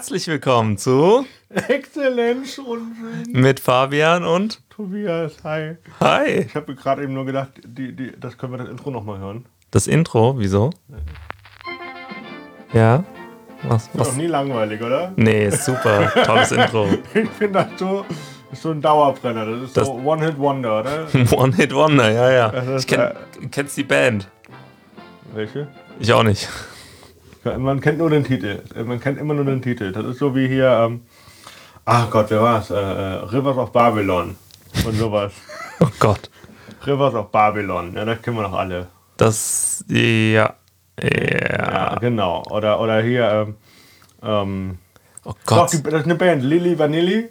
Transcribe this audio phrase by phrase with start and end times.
[0.00, 1.26] Herzlich willkommen zu
[1.68, 5.34] Exzellenz und mit Fabian und Tobias.
[5.44, 5.76] Hi.
[6.00, 6.26] Hi.
[6.46, 9.44] Ich habe gerade eben nur gedacht, die, die, das können wir das Intro nochmal hören.
[9.70, 10.70] Das Intro, wieso?
[12.72, 13.04] Ja.
[13.64, 13.88] Was?
[13.88, 14.16] Ist doch was?
[14.16, 15.12] nie langweilig, oder?
[15.16, 16.10] Nee, ist super.
[16.24, 16.86] Tolles Intro.
[17.14, 18.06] Ich finde das so,
[18.50, 19.44] ist so ein Dauerbrenner.
[19.44, 21.06] Das ist Das- so One-Hit-Wonder, oder?
[21.32, 22.46] One Hit Wonder, ja, ja.
[22.74, 23.12] Ist, Ich kenn,
[23.50, 24.28] kennst die Band?
[25.34, 25.68] Welche?
[25.98, 26.48] Ich auch nicht.
[27.44, 28.60] Man kennt nur den Titel.
[28.84, 29.92] Man kennt immer nur den Titel.
[29.92, 31.02] Das ist so wie hier, ähm,
[31.84, 32.70] ach Gott, wer war's?
[32.70, 34.36] Äh, äh, Rivers of Babylon
[34.84, 35.32] und sowas.
[35.82, 36.28] Oh Gott.
[36.86, 38.88] Rivers of Babylon, ja, das kennen wir doch alle.
[39.16, 40.54] Das, ja.
[41.02, 41.94] Ja, Ja.
[41.98, 42.42] genau.
[42.50, 43.54] Oder, oder hier, ähm,
[44.22, 44.78] ähm,
[45.24, 45.72] Oh doch, Gott.
[45.72, 47.30] die, das ist eine Band, Lilly Vanilli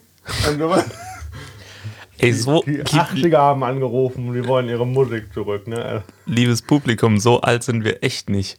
[0.50, 0.86] und sowas.
[2.18, 6.02] Ey, so, Die lieb- 80er haben angerufen, die wollen ihre Musik zurück, ne?
[6.26, 8.58] liebes Publikum, so alt sind wir echt nicht.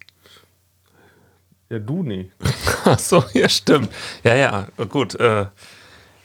[1.71, 2.31] Ja, du nie.
[2.85, 3.91] Ach so, ja, stimmt.
[4.25, 5.15] Ja, ja, gut.
[5.15, 5.47] Äh,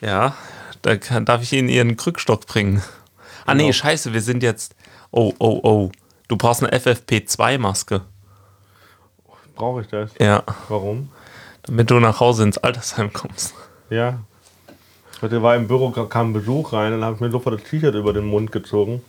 [0.01, 0.35] ja,
[0.81, 2.81] da kann, darf ich Ihnen Ihren Krückstock bringen.
[3.45, 3.73] Ah, nee, Genau.
[3.73, 4.75] scheiße, wir sind jetzt.
[5.11, 5.91] Oh, oh, oh.
[6.27, 8.01] Du brauchst eine FFP2-Maske.
[9.55, 10.11] Brauche ich das?
[10.19, 11.09] Ja, Warum?
[11.63, 13.53] damit du nach Hause ins Altersheim kommst.
[13.89, 14.19] Ja.
[15.21, 18.13] Heute war im Büro, kam Besuch rein, dann habe ich mir sofort das T-Shirt über
[18.13, 19.01] den Mund gezogen.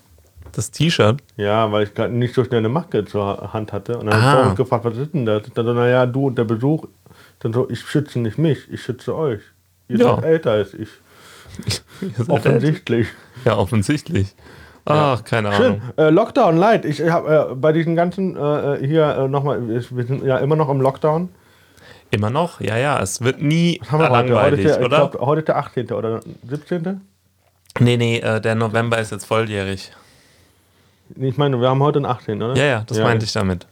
[0.57, 1.19] Das T-Shirt?
[1.37, 3.99] Ja, weil ich gerade nicht so schnell eine Maske zur Hand hatte.
[3.99, 4.23] Und dann Ah.
[4.23, 5.43] habe ich mich gefragt, was ist denn das?
[5.55, 6.87] Dann so, naja, du und der Besuch.
[7.41, 9.41] Dann so, ich schütze nicht mich, ich schütze euch.
[9.89, 10.15] Ihr Ja.
[10.17, 10.89] seid älter als ich.
[12.29, 13.09] Offensichtlich.
[13.45, 14.35] Ja, offensichtlich.
[14.87, 15.67] Ach, keine Schön.
[15.67, 15.83] Ahnung.
[15.97, 16.85] Äh, Lockdown Light.
[16.85, 20.69] Ich habe äh, bei diesen ganzen äh, hier äh, nochmal, wir sind ja immer noch
[20.69, 21.29] im Lockdown.
[22.11, 22.61] Immer noch?
[22.61, 24.17] Ja, ja, es wird nie Was haben wir heute?
[24.19, 25.09] Heute langweilig, ist, der, oder?
[25.11, 25.91] glaub, heute ist der 18.
[25.93, 27.01] oder 17.
[27.81, 29.93] Nee, nee, äh, der November ist jetzt volljährig.
[31.15, 32.43] Ich meine, wir haben heute den 18.
[32.43, 32.57] oder?
[32.57, 33.67] Ja, ja, das meinte ich damit.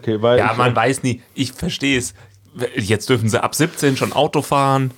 [0.00, 1.22] Okay, weil Ja, man weiß nie.
[1.34, 2.14] Ich verstehe es.
[2.76, 4.90] Jetzt dürfen sie ab 17 schon Auto fahren.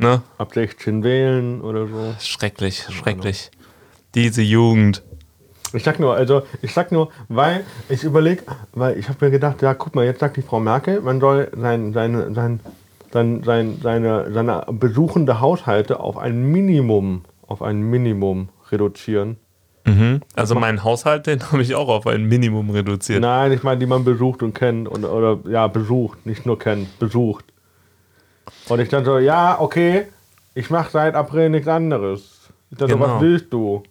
[0.00, 0.22] Ne?
[0.36, 2.14] ab 16 wählen oder so.
[2.20, 3.50] Schrecklich, schrecklich.
[4.14, 5.02] Diese Jugend.
[5.72, 9.60] Ich sag nur, also ich sag nur, weil ich überlege, weil ich habe mir gedacht,
[9.60, 12.60] ja, guck mal, jetzt sagt die Frau Merkel, man soll sein, seine, sein,
[13.12, 19.36] sein, sein, seine, seine besuchende Haushalte auf ein Minimum, auf ein Minimum reduzieren.
[20.34, 23.20] Also meinen Haushalt, den habe ich auch auf ein Minimum reduziert.
[23.20, 26.98] Nein, ich meine, die man besucht und kennt und, oder ja, besucht, nicht nur kennt,
[26.98, 27.44] besucht.
[28.68, 30.06] Und ich dann so, ja, okay,
[30.54, 32.50] ich mache seit April nichts anderes.
[32.70, 33.06] Ich dachte, Genau.
[33.16, 33.82] was willst du?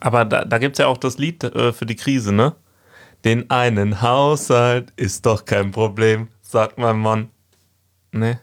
[0.00, 2.54] Aber da, da gibt es ja auch das Lied äh, für die Krise, ne?
[3.24, 7.30] Den einen Haushalt ist doch kein Problem, sagt mein Mann.
[8.12, 8.38] Ne?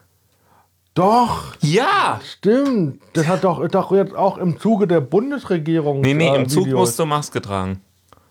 [0.95, 2.19] Doch, Ja!
[2.23, 3.01] stimmt.
[3.13, 6.01] Das hat doch, doch jetzt auch im Zuge der Bundesregierung.
[6.01, 6.79] Nee, nee, äh, im Zug Videos.
[6.79, 7.81] musst du Maske tragen.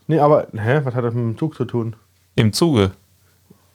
[0.06, 1.94] Nee, aber, hä, was hat das mit dem Zug zu tun?
[2.36, 2.92] Im Zuge.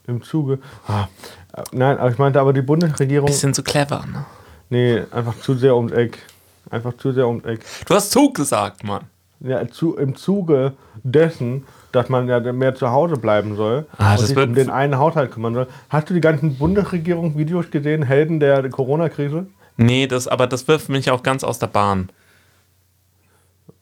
[0.07, 0.57] Im Zuge.
[0.87, 1.07] Ah,
[1.55, 3.27] äh, nein, aber ich meinte aber die Bundesregierung.
[3.27, 4.25] Bisschen zu clever, ne?
[4.69, 6.17] Nee, einfach zu sehr ums Eck.
[6.71, 7.63] Einfach zu sehr ums Eck.
[7.87, 9.03] Du hast Zug gesagt, Mann.
[9.41, 10.73] Ja, zu, im Zuge
[11.03, 14.97] dessen, dass man ja mehr zu Hause bleiben soll Ah, und sich um den einen
[14.97, 15.67] Haushalt kümmern soll.
[15.89, 19.47] Hast du die ganzen Bundesregierung-Videos gesehen, Helden der Corona-Krise?
[19.77, 22.09] Nee, das, aber das wirft mich auch ganz aus der Bahn.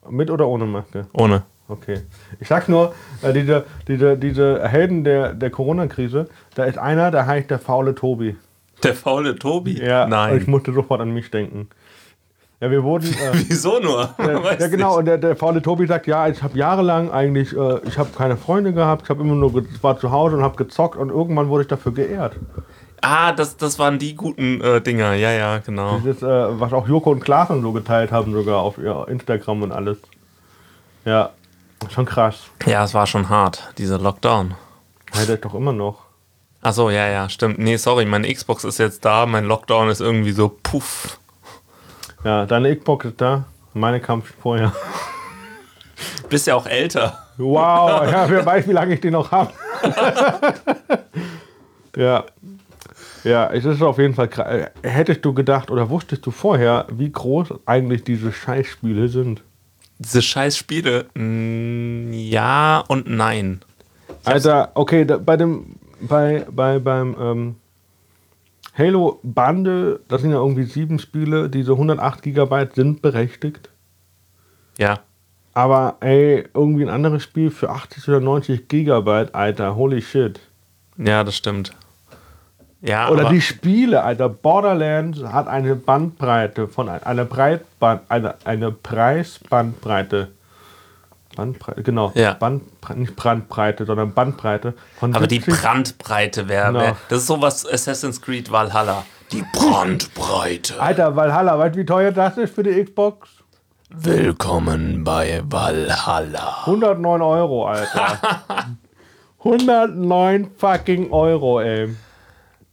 [0.08, 1.06] Mit oder ohne Maske?
[1.12, 1.42] Ohne.
[1.66, 2.00] Okay.
[2.40, 7.26] Ich sag nur, äh, diese, diese, diese Helden der, der Corona-Krise, da ist einer, der
[7.26, 8.36] heißt der faule Tobi.
[8.84, 9.78] Der faule Tobi?
[9.78, 10.44] Ja, ich Nein.
[10.46, 11.68] musste sofort an mich denken.
[12.60, 13.06] Ja, wir wurden.
[13.18, 14.14] Äh, Wieso nur?
[14.16, 14.98] Weiß ja, genau.
[14.98, 18.36] Und der, der faule Tobi sagt: Ja, ich habe jahrelang eigentlich, äh, ich habe keine
[18.36, 21.62] Freunde gehabt, ich habe immer nur, war zu Hause und habe gezockt und irgendwann wurde
[21.62, 22.36] ich dafür geehrt.
[23.00, 25.14] Ah, das, das waren die guten äh, Dinger.
[25.14, 25.98] Ja, ja, genau.
[25.98, 29.62] Ist, äh, was auch Joko und Klaas und so geteilt haben, sogar auf ihr Instagram
[29.62, 29.98] und alles.
[31.04, 31.30] Ja,
[31.90, 32.48] schon krass.
[32.66, 34.54] Ja, es war schon hart, dieser Lockdown.
[35.14, 36.06] Ja, der ist doch immer noch.
[36.60, 37.58] Achso, ja, ja, stimmt.
[37.60, 41.20] Nee, sorry, meine Xbox ist jetzt da, mein Lockdown ist irgendwie so puff.
[42.24, 43.44] Ja, deine Xbox ist da,
[43.74, 44.72] meine kam schon vorher.
[46.28, 47.18] Bist ja auch älter.
[47.36, 49.52] Wow, ja, wer weiß, wie lange ich den noch habe.
[51.96, 52.24] ja.
[53.24, 54.70] Ja, es ist auf jeden Fall krass.
[54.82, 59.42] Hättest du gedacht oder wusstest du vorher, wie groß eigentlich diese Scheißspiele sind?
[59.98, 63.60] Diese scheiß Spiele, mm, ja und nein.
[64.24, 67.56] Alter, okay, da, bei dem, bei, bei, beim ähm,
[68.78, 73.70] Halo Bundle, das sind ja irgendwie sieben Spiele, diese 108 Gigabyte sind berechtigt.
[74.78, 75.00] Ja.
[75.52, 80.38] Aber ey, irgendwie ein anderes Spiel für 80 oder 90 Gigabyte, Alter, holy shit.
[80.96, 81.72] Ja, das stimmt.
[82.80, 84.28] Ja, Oder die Spiele, Alter.
[84.28, 90.28] Borderlands hat eine Bandbreite von einer Breitband, eine, eine Preisbandbreite.
[91.36, 92.12] Bandbreite, genau.
[92.14, 92.34] Ja.
[92.34, 96.72] Bandbre nicht Brandbreite, sondern Bandbreite von aber die 70 Brandbreite wäre.
[96.72, 96.96] Genau.
[97.08, 99.04] Das ist sowas Assassin's Creed Valhalla.
[99.32, 100.80] Die Brandbreite.
[100.80, 103.28] Alter, Valhalla, weißt du, wie teuer das ist für die Xbox?
[103.90, 106.60] Willkommen bei Valhalla.
[106.66, 108.18] 109 Euro, Alter.
[109.38, 111.94] 109 fucking Euro, ey.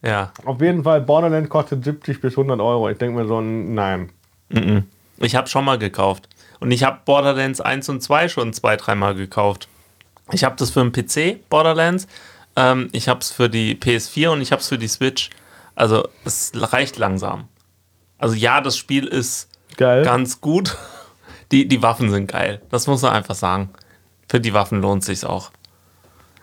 [0.01, 0.31] Ja.
[0.45, 2.89] Auf jeden Fall, Borderlands kostet 70 bis 100 Euro.
[2.89, 4.11] Ich denke mir so, nein.
[5.17, 6.29] Ich habe schon mal gekauft.
[6.59, 9.67] Und ich habe Borderlands 1 und 2 schon zwei, dreimal gekauft.
[10.31, 12.07] Ich habe das für den PC, Borderlands.
[12.55, 15.29] Ähm, ich habe es für die PS4 und ich habe es für die Switch.
[15.75, 17.47] Also es reicht langsam.
[18.17, 20.03] Also ja, das Spiel ist Geil.
[20.03, 20.77] ganz gut.
[21.51, 22.59] Die, die Waffen sind geil.
[22.71, 23.69] Das muss man einfach sagen.
[24.27, 25.51] Für die Waffen lohnt sich's auch.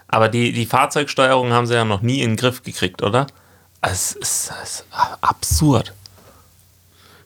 [0.07, 3.27] Aber die, die Fahrzeugsteuerung haben sie ja noch nie in den Griff gekriegt, oder?
[3.81, 4.87] Es ist, es ist
[5.21, 5.93] absurd.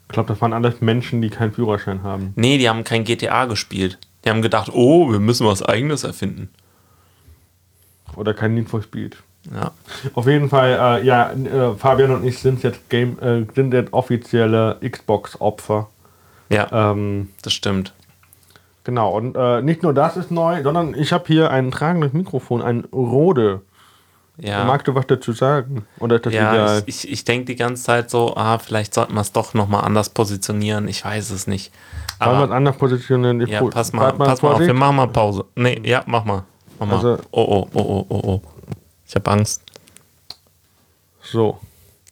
[0.09, 2.33] Ich glaube, das waren alles Menschen, die keinen Führerschein haben.
[2.37, 3.99] Nee, die haben kein GTA gespielt.
[4.25, 6.49] Die haben gedacht, oh, wir müssen was Eigenes erfinden.
[8.17, 9.17] Oder kein Need for Speed.
[9.55, 9.73] Ja.
[10.15, 13.93] Auf jeden Fall, äh, ja, äh, Fabian und ich sind jetzt Game, äh, sind jetzt
[13.93, 15.89] offizielle Xbox-Opfer.
[16.49, 17.93] Ja, Ähm, das stimmt.
[18.85, 22.63] genau, und äh, nicht nur das ist neu, sondern ich habe hier ein tragendes Mikrofon,
[22.63, 23.63] ein Rode.
[24.39, 25.87] Ja, Magst du was dazu sagen?
[25.99, 26.83] Oder ist das ja egal?
[26.87, 29.85] ich, ich, ich denke die ganze Zeit so, ah, vielleicht sollten wir es doch nochmal
[29.85, 30.89] anders positionieren.
[30.89, 31.73] Ich weiß es nicht.
[32.19, 33.41] Wollen wir es Aber anders positionieren?
[33.41, 35.47] Ich ja, pass mal, Warte pass mal auf, wir machen mal Pause.
[35.55, 36.45] Nee, ja, mach mal.
[36.79, 36.97] Mach mal.
[36.97, 38.43] Also- oh, oh, oh, oh, oh, oh.
[39.07, 39.63] Ich habe Angst.
[41.23, 41.59] So,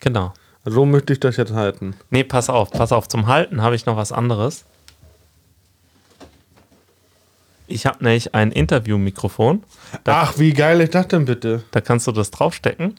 [0.00, 0.32] Genau.
[0.64, 1.94] so möchte ich das jetzt halten.
[2.10, 3.06] Nee, pass auf, pass auf.
[3.08, 4.64] Zum Halten habe ich noch was anderes.
[7.66, 9.62] Ich habe nämlich ein Interview-Mikrofon.
[10.04, 11.62] Ach, wie geil ist das denn bitte?
[11.70, 12.94] da kannst du das draufstecken.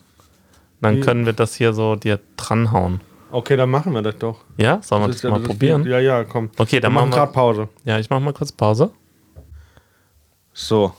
[0.80, 1.00] Dann Wie?
[1.00, 3.00] können wir das hier so dir dranhauen.
[3.30, 4.40] Okay, dann machen wir das doch.
[4.56, 5.86] Ja, sollen wir das, ist ja- mal ist- probieren?
[5.86, 6.50] Ja, ja, komm.
[6.58, 7.68] Okay, dann wir machen wir- gerade Pause.
[7.84, 8.90] Ja, ich mache mal kurz Pause.
[10.52, 10.92] So.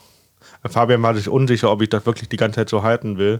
[0.66, 3.40] Fabian war sich unsicher, ob ich das wirklich die ganze Zeit so halten will.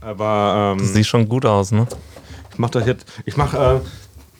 [0.00, 1.86] Aber ähm, Sieht schon gut aus, ne?
[2.52, 3.06] ich mache das jetzt.
[3.24, 3.82] Ich mache,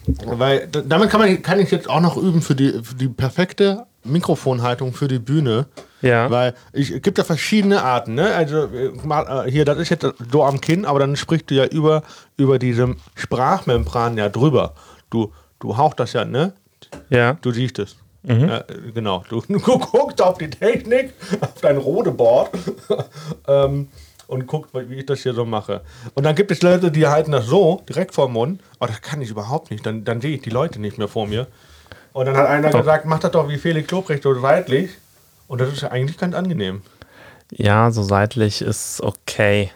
[0.06, 3.08] äh, weil damit kann, man, kann ich jetzt auch noch üben für die, für die
[3.08, 5.66] perfekte Mikrofonhaltung für die Bühne.
[6.00, 6.30] Ja.
[6.30, 8.34] Weil ich es gibt ja verschiedene Arten, ne?
[8.34, 11.66] Also äh, äh, hier, das ist jetzt so am Kinn, aber dann sprichst du ja
[11.66, 12.02] über,
[12.36, 14.74] über diese Sprachmembran ja drüber.
[15.10, 16.52] Du, du haucht das ja, ne?
[17.10, 17.38] Ja.
[17.40, 17.96] Du siehst es.
[18.24, 18.64] Ja,
[18.94, 19.24] genau.
[19.28, 22.50] Du, du guckst auf die Technik, auf dein Rodeboard
[23.48, 23.88] ähm,
[24.28, 25.82] und guckst, wie ich das hier so mache.
[26.14, 28.60] Und dann gibt es Leute, die halten das so direkt vor dem Mund.
[28.78, 29.84] Aber das kann ich überhaupt nicht.
[29.84, 31.48] Dann, dann sehe ich die Leute nicht mehr vor mir.
[32.12, 34.90] Und dann hat einer gesagt, mach das doch wie Felix Lobrecht so seitlich.
[35.48, 36.82] Und das ist ja eigentlich ganz angenehm.
[37.50, 39.70] Ja, so seitlich ist okay.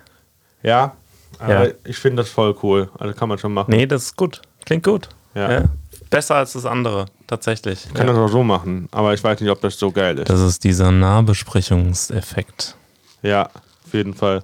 [0.63, 0.93] Ja,
[1.39, 1.75] aber Ja.
[1.85, 2.91] ich finde das voll cool.
[2.99, 3.71] Also kann man schon machen.
[3.71, 4.41] Nee, das ist gut.
[4.65, 5.09] Klingt gut.
[5.35, 5.65] Ja.
[6.09, 7.89] Besser als das andere, tatsächlich.
[7.93, 8.13] kann ja.
[8.13, 8.89] das auch so machen.
[8.93, 10.31] Aber ich weiß nicht, ob das so geil ist.
[10.31, 12.77] Das ist dieser Nahbesprechungseffekt.
[13.23, 13.51] Ja,
[13.85, 14.43] auf jeden Fall.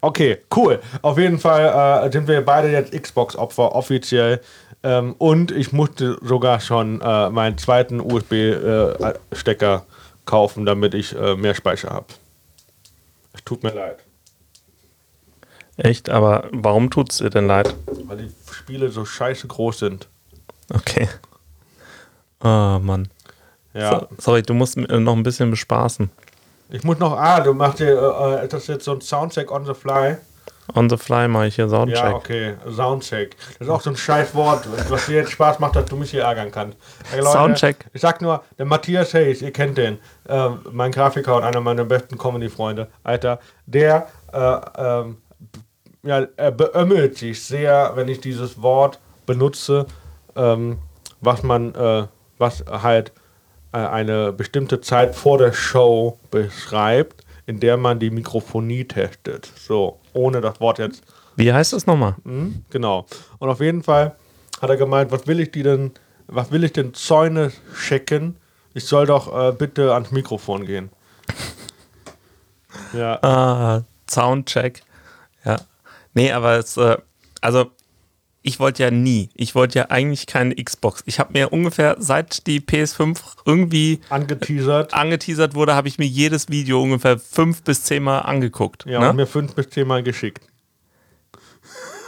[0.00, 0.80] Okay, cool.
[1.02, 4.40] Auf jeden Fall äh, sind wir beide jetzt Xbox-Opfer offiziell.
[4.82, 9.84] Ähm, und ich musste sogar schon äh, meinen zweiten USB-Stecker
[10.24, 12.06] kaufen, damit ich äh, mehr Speicher habe.
[13.32, 13.98] Es tut mir leid,
[15.78, 16.10] Echt?
[16.10, 17.74] Aber warum tut es dir denn leid?
[18.04, 20.08] weil die Spiele so scheiße groß sind.
[20.72, 21.08] Okay.
[22.42, 23.08] Oh Mann.
[23.74, 24.00] Ja.
[24.00, 26.10] So, sorry, du musst äh, noch ein bisschen bespaßen.
[26.70, 29.64] Ich muss noch, ah, du machst hier, äh, ist das jetzt so ein Soundcheck on
[29.64, 30.18] the fly?
[30.74, 32.04] On the fly mache ich hier Soundcheck.
[32.04, 33.36] Ja, okay, Soundcheck.
[33.58, 36.10] Das ist auch so ein scheiß Wort, was dir jetzt Spaß macht, dass du mich
[36.10, 36.76] hier ärgern kannst.
[37.10, 37.86] Ey, Leute, Soundcheck.
[37.94, 39.98] Ich sag nur, der Matthias Hayes, ihr kennt den,
[40.28, 45.16] äh, mein Grafiker und einer meiner besten Comedy-Freunde, Alter, der äh, ähm,
[46.02, 49.86] ja, er beömmelt sich sehr, wenn ich dieses Wort benutze,
[50.36, 50.78] ähm,
[51.20, 52.06] was man, äh,
[52.36, 53.12] was halt äh,
[53.72, 59.50] eine bestimmte Zeit vor der Show beschreibt, in der man die Mikrofonie testet.
[59.56, 61.02] So, ohne das Wort jetzt
[61.36, 62.14] Wie heißt das nochmal?
[62.24, 63.06] Mhm, genau.
[63.38, 64.16] Und auf jeden Fall
[64.60, 65.92] hat er gemeint, was will ich die denn,
[66.26, 67.52] was will ich denn Zäune
[67.86, 68.36] checken?
[68.74, 70.90] Ich soll doch äh, bitte ans Mikrofon gehen.
[72.92, 74.82] Ja, Ah, Soundcheck.
[75.44, 75.58] Ja.
[76.14, 76.96] Nee, aber es, äh,
[77.40, 77.66] also
[78.48, 81.02] ich wollte ja nie, ich wollte ja eigentlich keine Xbox.
[81.06, 84.94] Ich habe mir ungefähr seit die PS5 irgendwie angeteasert.
[84.94, 88.86] angeteasert wurde, habe ich mir jedes Video ungefähr fünf bis zehnmal angeguckt.
[88.86, 89.10] Ja, ne?
[89.10, 90.46] und mir fünf bis zehnmal geschickt.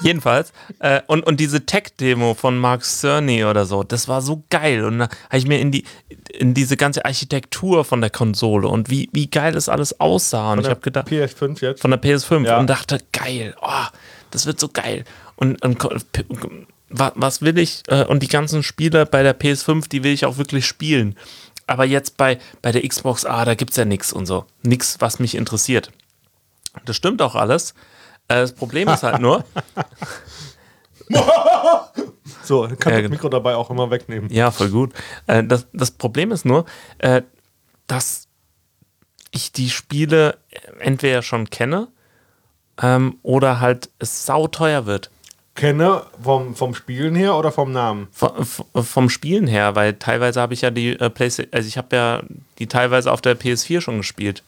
[0.03, 0.55] Jedenfalls.
[0.79, 4.85] Äh, und, und diese Tech-Demo von Mark Cerny oder so, das war so geil.
[4.85, 5.85] Und da habe ich mir in die
[6.33, 10.53] in diese ganze Architektur von der Konsole und wie, wie geil es alles aussah.
[10.55, 11.83] Und ich habe gedacht, PS5 jetzt.
[11.83, 12.59] von der PS5 Ja.
[12.59, 13.87] und dachte, geil, oh,
[14.31, 15.05] das wird so geil.
[15.41, 15.79] Und, und
[16.89, 17.83] was will ich?
[17.89, 21.17] Äh, Und die ganzen Spiele bei der PS5, die will ich auch wirklich spielen.
[21.67, 24.45] Aber jetzt bei, bei der Xbox, ah, da gibt es ja nichts und so.
[24.63, 25.91] Nichts, was mich interessiert.
[26.85, 27.75] Das stimmt auch alles.
[28.29, 29.45] Äh, das Problem ist halt nur,
[32.45, 33.11] So, kannst Ja, das genau.
[33.11, 34.31] Mikro dabei auch immer wegnehmen.
[34.31, 34.93] ja, voll gut.
[35.27, 36.65] Äh, das, das Problem ist nur,
[36.99, 37.23] äh,
[37.87, 38.29] dass
[39.33, 40.39] ich die Spiele
[40.79, 41.89] entweder schon kenne
[42.81, 45.11] ähm, oder halt es sauteuer wird.
[45.55, 48.09] Kenne vom, vom Spielen her oder vom Namen?
[48.13, 51.77] V- v- Vom Spielen her, weil teilweise habe ich ja die äh, PlayStation, also ich
[51.77, 52.23] habe ja
[52.59, 54.43] die teilweise auf der PS4 schon gespielt.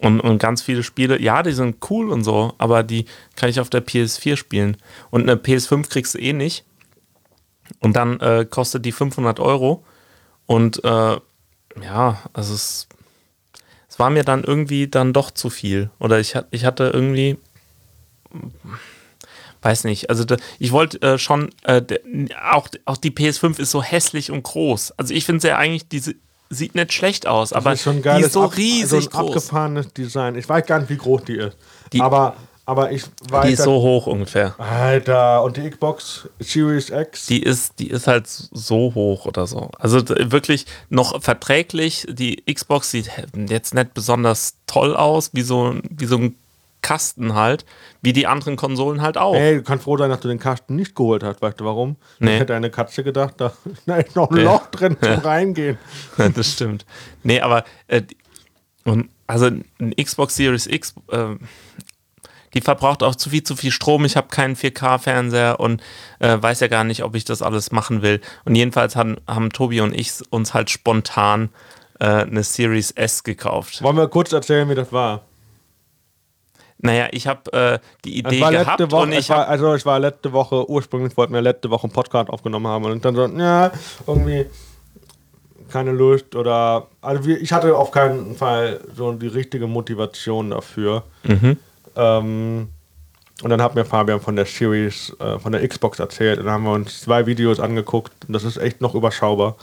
[0.00, 3.58] Und, und ganz viele Spiele, ja, die sind cool und so, aber die kann ich
[3.58, 4.76] auf der PS4 spielen.
[5.10, 6.64] Und eine PS5 kriegst du eh nicht.
[7.80, 9.84] Und dann äh, kostet die 500 Euro.
[10.46, 11.18] Und äh,
[11.82, 12.86] ja, also es,
[13.88, 15.90] es war mir dann irgendwie dann doch zu viel.
[15.98, 17.36] Oder ich, ich hatte irgendwie,
[19.62, 21.82] weiß nicht, also da, ich wollte äh, schon, äh,
[22.50, 24.94] auch, auch die PS5 ist so hässlich und groß.
[24.96, 26.14] Also ich finde sie ja eigentlich, diese
[26.50, 29.04] sieht nicht schlecht aus, aber Das ist schon die ist so ab- riesig so ein
[29.10, 29.28] groß.
[29.36, 30.34] abgefahrenes Design.
[30.36, 31.56] Ich weiß gar nicht, wie groß die ist.
[31.92, 33.46] Die- aber, aber ich weiß.
[33.46, 34.54] Die ist so hoch ungefähr.
[34.58, 37.26] Alter, und die Xbox Series X?
[37.26, 39.70] Die ist, die ist halt so hoch oder so.
[39.78, 42.06] Also wirklich noch verträglich.
[42.08, 43.10] Die Xbox sieht
[43.48, 46.34] jetzt nicht besonders toll aus, wie so, wie so ein
[46.88, 47.66] Kasten halt,
[48.00, 49.34] wie die anderen Konsolen halt auch.
[49.34, 51.42] Ey, du kannst froh sein, dass du den Kasten nicht geholt hast.
[51.42, 51.96] Weißt du warum?
[52.18, 52.34] Nee.
[52.34, 53.52] Ich hätte eine Katze gedacht, da,
[53.86, 54.44] da ist noch ein Ja.
[54.44, 55.76] Loch drin zum Reingehen.
[56.34, 56.86] das stimmt.
[57.22, 58.02] Nee, aber äh,
[58.84, 61.34] und also ein Xbox Series X, äh,
[62.54, 64.06] die verbraucht auch zu viel, zu viel Strom.
[64.06, 65.82] Ich habe keinen 4K-Fernseher und
[66.20, 68.22] äh, weiß ja gar nicht, ob ich das alles machen will.
[68.46, 71.50] Und jedenfalls haben, haben Tobi und ich uns halt spontan
[72.00, 73.82] äh, eine Series S gekauft.
[73.82, 75.27] Wollen wir kurz erzählen, wie das war?
[76.80, 79.98] Naja, ich habe äh, die Idee war gehabt Woche, und ich war, also ich war
[79.98, 83.72] letzte Woche, ursprünglich wollten wir letzte Woche einen Podcast aufgenommen haben und dann so, ja,
[84.06, 84.46] irgendwie
[85.68, 91.02] keine Lust oder, also ich hatte auf keinen Fall so die richtige Motivation dafür.
[91.24, 91.56] Mhm.
[91.96, 92.68] Ähm,
[93.42, 96.54] und dann hat mir Fabian von der Series, äh, von der Xbox erzählt und dann
[96.54, 99.56] haben wir uns zwei Videos angeguckt und das ist echt noch überschaubar.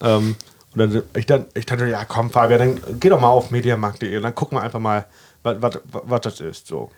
[0.00, 0.34] Ähm,
[0.74, 4.16] und dann ich, dann, ich dachte, ja komm Fabian, dann geh doch mal auf mediamarkt.de
[4.16, 5.06] und dann gucken wir einfach mal,
[5.42, 6.66] was, das ist.
[6.66, 6.90] So.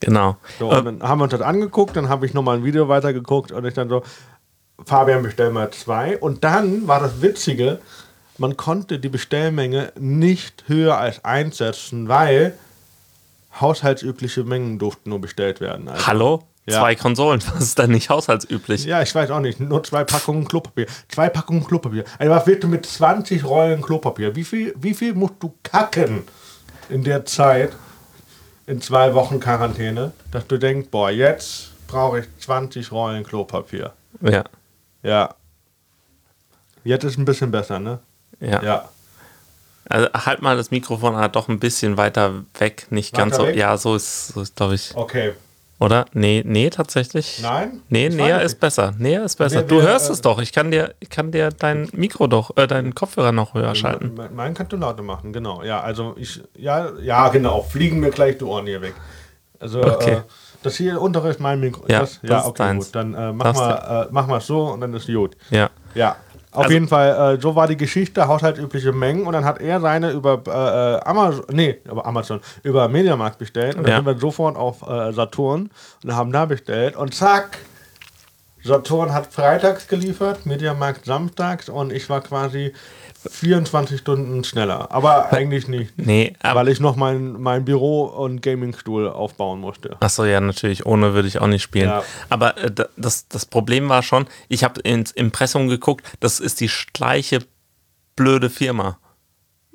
[0.00, 0.36] genau.
[0.58, 3.52] So, und dann haben wir uns das angeguckt, dann habe ich nochmal ein Video weitergeguckt
[3.52, 4.02] und ich dann so,
[4.84, 6.18] Fabian, bestell mal zwei.
[6.18, 7.80] Und dann war das Witzige,
[8.38, 12.54] man konnte die Bestellmenge nicht höher als eins setzen, weil
[13.60, 15.88] haushaltsübliche Mengen durften nur bestellt werden.
[15.88, 16.42] Also, Hallo?
[16.66, 16.80] Ja.
[16.80, 18.84] Zwei Konsolen, was ist dann nicht haushaltsüblich?
[18.84, 19.60] Ja, ich weiß auch nicht.
[19.60, 20.86] Nur zwei Packungen Klopapier.
[21.08, 22.04] Zwei Packungen Klopapier.
[22.18, 24.36] Also was willst du mit 20 Rollen Klopapier?
[24.36, 26.22] Wie viel, wie viel musst du kacken
[26.88, 27.72] in der Zeit,
[28.70, 33.92] in zwei Wochen Quarantäne, dass du denkst, boah, jetzt brauche ich 20 Rollen Klopapier.
[34.20, 34.44] Ja.
[35.02, 35.34] Ja.
[36.84, 37.98] Jetzt ist ein bisschen besser, ne?
[38.38, 38.62] Ja.
[38.62, 38.88] Ja.
[39.88, 43.48] Also halt mal das Mikrofon halt doch ein bisschen weiter weg, nicht ganz Weiter so.
[43.48, 43.56] weg?
[43.56, 44.94] Ja, so ist, so ist glaube ich.
[44.94, 45.32] Okay.
[45.80, 46.04] Oder?
[46.12, 47.40] Nee, nee, tatsächlich.
[47.42, 47.80] Nein?
[47.88, 48.92] Nee, näher ist besser.
[48.98, 49.62] Näher ist besser.
[49.62, 50.38] Du hörst äh, es doch.
[50.40, 54.12] Ich kann dir, ich kann dir dein Mikro doch, äh, deinen Kopfhörer noch höher schalten.
[54.14, 55.62] Me- Meinen kannst du lauter machen, genau.
[55.62, 57.62] Ja, also ich, ja, ja, genau.
[57.62, 58.94] Fliegen mir gleich die Ohren hier weg.
[59.58, 60.12] Also, Okay.
[60.16, 60.20] äh,
[60.62, 61.84] das hier untere ist mein Mikro.
[61.88, 62.88] Ja, das, das ja ist okay, gut.
[62.94, 65.34] Dann äh, Das machen wir äh, wir es so und dann ist gut.
[65.50, 65.70] Ja.
[65.94, 66.16] Ja.
[66.52, 69.80] Auf Also- jeden Fall, äh, so war die Geschichte, haushaltsübliche Mengen und dann hat er
[69.80, 73.96] seine über äh, äh, Amazon, nee, über Amazon, über Mediamarkt bestellt und dann Ja.
[73.98, 75.70] sind wir sofort auf äh, Saturn
[76.02, 77.58] und haben da bestellt und zack,
[78.64, 82.72] Saturn hat freitags geliefert, Mediamarkt samstags und ich war quasi
[83.28, 84.90] 24 Stunden schneller.
[84.92, 89.96] Aber eigentlich nicht, Nee, weil ich noch mein, mein Büro und Gamingstuhl aufbauen musste.
[90.00, 90.86] Achso, ja, natürlich.
[90.86, 91.88] Ohne würde ich auch nicht spielen.
[91.88, 92.02] Ja.
[92.28, 96.60] Aber äh, da- das, das Problem war schon, ich habe ins Impressum geguckt, das ist
[96.60, 97.40] die gleiche
[98.16, 98.98] blöde Firma.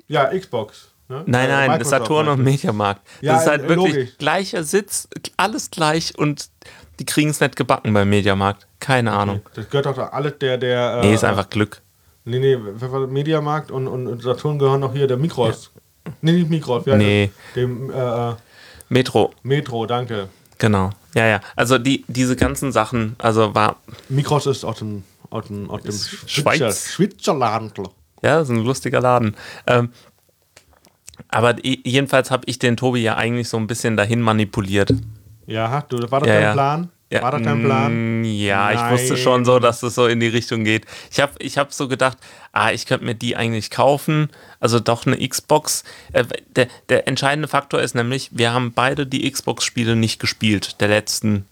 [0.08, 0.88] Ja, Xbox.
[1.08, 1.22] Ne?
[1.26, 3.00] Nein, Äh, nein, Microsoft Saturn und Mediamarkt.
[3.20, 4.18] Ja, das ist halt wirklich logisch.
[4.18, 6.48] gleicher Sitz, alles gleich und
[6.98, 8.66] die kriegen es nicht gebacken beim Mediamarkt.
[8.80, 9.40] Keine Ahnung.
[9.54, 9.60] du?
[9.60, 11.00] Das gehört doch alles der, der.
[11.02, 11.80] Nee, äh, ist einfach Glück.
[12.28, 12.90] Nee, nee, das?
[13.08, 15.70] Mediamarkt und, und, Saturn gehören noch hier, der Mikros.
[16.20, 17.30] Nee, nicht Mikros, heißt Nee.
[17.32, 17.54] das?
[17.54, 18.34] Dem äh,
[18.88, 20.28] Metro, Metro, danke.
[20.58, 20.90] genau.
[21.14, 21.40] Ja, ja.
[21.54, 23.76] Also die, diese ganzen Sachen, also war,
[24.08, 26.30] Mikros ist aus dem, aus dem, aus dem Schweiz.
[26.30, 27.74] Schweizer, Schweizerland.
[28.22, 29.36] ja, ist ein lustiger Laden.
[29.66, 29.90] Ähm,
[31.28, 34.92] aber jedenfalls habe ich den Tobi ja eigentlich so ein bisschen dahin manipuliert.
[35.46, 36.52] Ja, du, war das Ja, dein ja.
[36.52, 36.90] Plan?
[37.10, 38.20] Ja, War das dein Plan?
[38.22, 39.22] mm, Ja, ich wusste Nein.
[39.22, 40.86] schon so, dass es so in die Richtung geht.
[41.10, 42.18] Ich habe ich hab so gedacht,
[42.52, 44.28] ah, ich könnte mir die eigentlich kaufen.
[44.58, 45.84] Also doch eine Xbox.
[46.12, 46.24] Äh,
[46.56, 51.46] der, der entscheidende Faktor ist nämlich, wir haben beide die Xbox-Spiele nicht gespielt, der letzten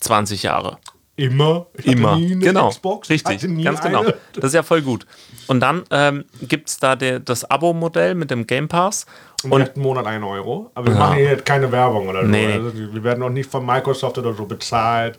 [0.00, 0.78] 20 Jahre.
[1.14, 1.66] Immer.
[1.82, 2.16] Immer.
[2.20, 2.68] genau.
[2.70, 3.10] Xbox.
[3.10, 3.40] Richtig.
[3.64, 4.02] Ganz genau.
[4.02, 4.14] eine.
[4.34, 5.04] Das ist ja voll gut.
[5.48, 9.04] Und dann ähm, gibt es da der, das Abo-Modell mit dem Game Pass.
[9.44, 10.70] Im Und- ersten Monat 1 Euro.
[10.74, 10.98] Aber wir Ja.
[10.98, 12.28] machen hier jetzt keine Werbung oder so.
[12.28, 12.52] Nee.
[12.52, 15.18] Also, wir werden auch nicht von Microsoft oder so bezahlt.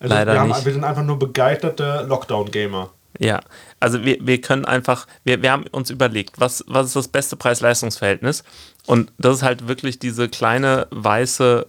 [0.00, 0.64] Also, Leider wir, haben, nicht.
[0.64, 2.90] wir sind einfach nur begeisterte Lockdown-Gamer.
[3.20, 3.40] Ja,
[3.80, 7.34] also wir, wir können einfach, wir, wir haben uns überlegt, was, was ist das beste
[7.36, 8.44] Preis-Leistungs-Verhältnis?
[8.86, 11.66] Und das ist halt wirklich diese kleine weiße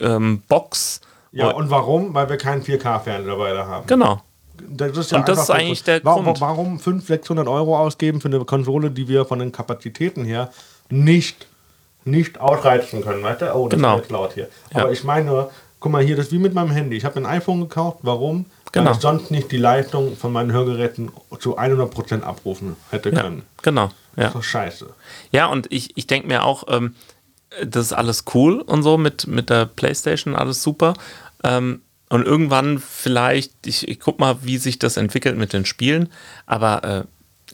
[0.00, 1.00] ähm, Box.
[1.30, 2.14] Ja, und warum?
[2.14, 3.86] Weil wir keinen 4K-Fernseher dabei da haben.
[3.86, 4.22] genau.
[4.70, 6.40] Das ist ja Und das ist eigentlich der warum, Grund.
[6.40, 10.50] Warum 500, 600 Euro ausgeben für eine Konsole, die wir von den Kapazitäten her
[10.90, 11.46] nicht,
[12.04, 13.54] nicht ausreizen können, weißt du?
[13.54, 13.94] Oh, das Genau.
[13.96, 14.48] ist jetzt laut hier.
[14.74, 14.82] Ja.
[14.82, 16.96] Aber ich meine nur, guck mal hier, das ist wie mit meinem Handy.
[16.96, 17.98] Ich habe ein iPhone gekauft.
[18.02, 18.46] Warum?
[18.72, 18.86] Genau.
[18.86, 23.42] Weil ich sonst nicht die Leistung von meinen Hörgeräten zu 100% abrufen hätte Ja, können.
[23.62, 23.84] genau.
[24.16, 24.24] Ja.
[24.24, 24.86] Das ist doch scheiße.
[25.32, 26.94] Ja, und ich, ich denke mir auch, ähm,
[27.64, 30.94] das ist alles cool und so mit, mit der Playstation, alles super.
[31.44, 31.80] Ähm,
[32.10, 36.10] und irgendwann vielleicht, ich, ich guck mal, wie sich das entwickelt mit den Spielen,
[36.46, 37.04] aber äh,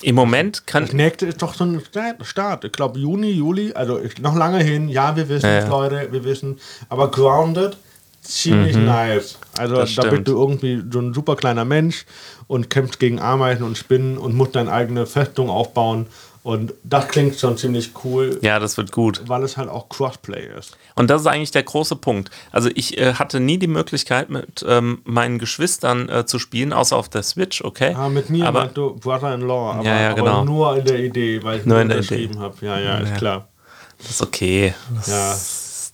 [0.03, 0.85] im Moment kann.
[0.85, 1.81] Das nächste ist doch so ein
[2.23, 2.65] Start.
[2.65, 4.89] Ich glaube Juni, Juli, also noch lange hin.
[4.89, 5.71] Ja, wir wissen es, ja.
[5.71, 6.59] Leute, wir wissen.
[6.89, 7.77] Aber Grounded,
[8.23, 9.39] ziemlich nice.
[9.57, 9.79] Also Mhm.
[9.81, 10.29] Das da bist stimmt.
[10.29, 12.07] du irgendwie so ein super kleiner Mensch
[12.47, 16.07] und kämpfst gegen Ameisen und Spinnen und musst deine eigene Festung aufbauen.
[16.45, 19.23] Und das klingt schon ziemlich cool, Ja, das wird gut.
[19.27, 20.77] weil es halt auch Crossplay ist.
[20.95, 22.31] Und das ist eigentlich der große Punkt.
[22.53, 26.97] Also ich äh, hatte nie die Möglichkeit, mit ähm, meinen Geschwistern äh, zu spielen, außer
[26.97, 27.95] auf der Switch, okay?
[27.97, 30.45] Ah, mit mir aber, du Brother-in-Law, aber, Ja, ja, aber genau.
[30.45, 32.55] nur in der Idee, weil ich Nur in der unterschrieben habe.
[32.61, 33.17] Ja, ja, ist Ja.
[33.17, 33.49] klar.
[33.97, 34.75] Das ist okay.
[34.95, 35.07] Das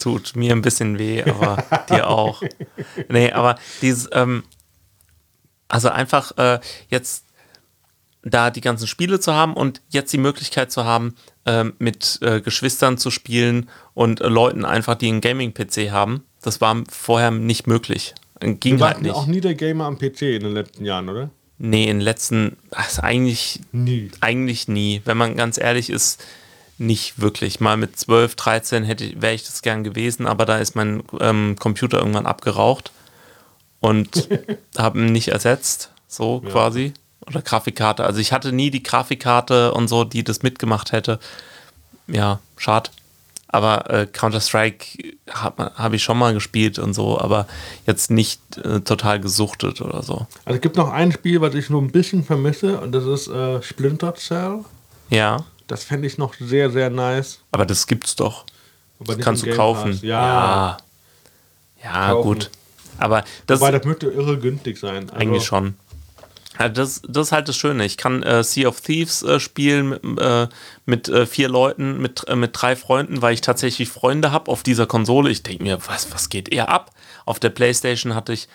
[0.00, 0.02] Ja.
[0.02, 2.42] tut mir ein bisschen weh, aber dir auch.
[3.08, 4.42] Nee, aber dieses, ähm,
[5.68, 7.26] also einfach äh, jetzt
[8.22, 11.14] da die ganzen Spiele zu haben und jetzt die Möglichkeit zu haben,
[11.46, 16.60] ähm, mit äh, Geschwistern zu spielen und äh, Leuten einfach, die einen Gaming-PC haben, das
[16.60, 18.14] war vorher nicht möglich.
[18.40, 19.14] Ging Du halt nicht.
[19.14, 21.30] auch nie der Gamer am PC in den letzten Jahren, oder?
[21.58, 24.10] Nee, in den letzten, also eigentlich, Nie.
[24.22, 25.02] eigentlich nie.
[25.04, 26.24] Wenn man ganz ehrlich ist,
[26.78, 27.60] nicht wirklich.
[27.60, 31.02] Mal mit 12, 13 hätte ich, wäre ich das gern gewesen, aber da ist mein
[31.20, 32.92] ähm, Computer irgendwann abgeraucht
[33.80, 34.28] und
[34.78, 36.94] habe ihn nicht ersetzt, so quasi.
[37.26, 38.04] Oder Grafikkarte.
[38.04, 41.18] Also ich hatte nie die Grafikkarte und so, die das mitgemacht hätte.
[42.06, 42.90] Ja, schade.
[43.52, 47.46] Aber äh, Counter-Strike habe hab ich schon mal gespielt und so, aber
[47.84, 50.26] jetzt nicht äh, total gesuchtet oder so.
[50.44, 53.26] Also es gibt noch ein Spiel, was ich nur ein bisschen vermisse und das ist
[53.28, 54.64] äh, Splinter Cell.
[55.08, 57.40] Ja, Das fände ich noch sehr, sehr nice.
[57.50, 58.44] aber das gibt's doch.
[59.00, 59.98] Aber nicht Kannst du kaufen.
[60.02, 60.76] Ja,
[61.82, 62.22] Ja, ja Kaufen.
[62.28, 62.50] gut.
[62.98, 65.10] Aber das weil das müsste irre günstig sein.
[65.10, 65.74] Also, eigentlich schon.
[66.60, 67.86] Ja, das, das ist halt das Schöne.
[67.86, 70.46] Ich kann äh, Sea of Thieves äh, spielen mit, äh,
[70.84, 74.62] mit äh, vier Leuten, mit, äh, mit drei Freunden, weil ich tatsächlich Freunde habe auf
[74.62, 75.30] dieser Konsole.
[75.30, 76.90] Ich denke mir, was, was geht eher ab?
[77.24, 78.48] Auf der Playstation hatte ich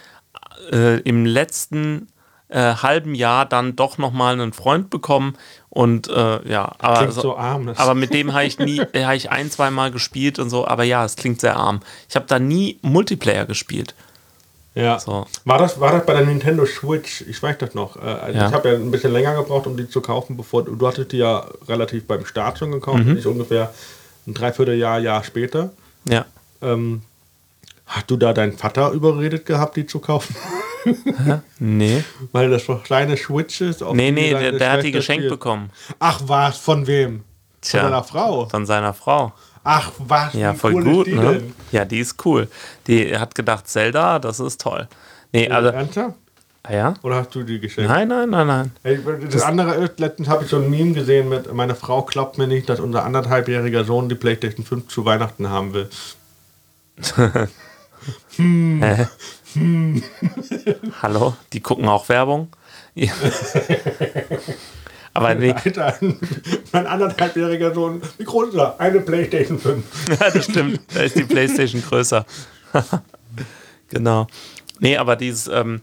[0.72, 2.10] äh, im letzten
[2.48, 5.36] halben Jahr dann doch nochmal einen Freund bekommen.
[5.70, 9.50] Und ja, aber, Klingt so arm, aber mit dem habe ich nie, habe ich ein,
[9.50, 10.66] zwei Mal gespielt und so.
[10.66, 11.80] Aber ja, es klingt sehr arm.
[12.08, 13.96] Ich habe da nie Multiplayer gespielt.
[14.76, 15.00] Ja.
[15.00, 15.26] So.
[15.46, 17.22] War, das, war das bei der Nintendo Switch?
[17.22, 17.96] Ich weiß das noch.
[17.96, 18.48] Äh, also Ja.
[18.48, 21.12] Ich habe ja ein bisschen länger gebraucht, um die zu kaufen, bevor du, du hattest
[21.14, 23.14] die ja relativ beim Start schon gekauft, Mhm.
[23.14, 23.74] nicht ungefähr
[24.28, 25.72] ein Dreivierteljahr, Jahr später.
[26.08, 26.26] Ja.
[26.62, 27.02] Ähm,
[27.86, 30.36] hast du da deinen Vater überredet gehabt, die zu kaufen?
[31.60, 32.04] Nee.
[32.32, 35.32] Weil das doch kleine Switches auf Nee, nee, der, der hat die geschenkt spielt.
[35.40, 35.70] bekommen.
[36.00, 37.24] Ach was, von wem?
[37.62, 37.82] Tja.
[37.82, 38.46] Von deiner Frau.
[38.50, 39.34] Von seiner Frau.
[39.68, 41.22] Ach was, Ja, wie voll cool gut, ne?
[41.40, 41.54] denn?
[41.72, 42.48] Ja, die ist cool.
[42.86, 44.88] Die hat gedacht, Zelda, das ist toll.
[45.34, 46.14] Nee, also, Ernsthaft?
[46.64, 46.94] ah ja?
[47.02, 47.90] Oder hast du die geschenkt?
[47.90, 48.72] Nein, nein, nein, nein.
[48.84, 49.00] Ey,
[49.30, 52.46] Das andere ist, letztens habe ich so ein Meme gesehen mit, meine Frau glaubt mir
[52.48, 55.90] nicht, dass unser anderthalbjähriger Sohn die Playstation 5 zu Weihnachten haben will.
[58.38, 59.08] Hä?
[61.02, 61.36] Hallo?
[61.54, 62.50] Die gucken auch Werbung?
[65.16, 65.98] Aber nee, Alter,
[66.74, 68.78] mein anderthalbjähriger Sohn, wie groß ist er?
[68.82, 70.10] Eine Playstation 5.
[70.20, 70.82] ja, das stimmt.
[70.94, 72.26] Da ist die Playstation größer.
[73.90, 74.28] genau.
[74.82, 75.80] Nee, aber dieses, ähm,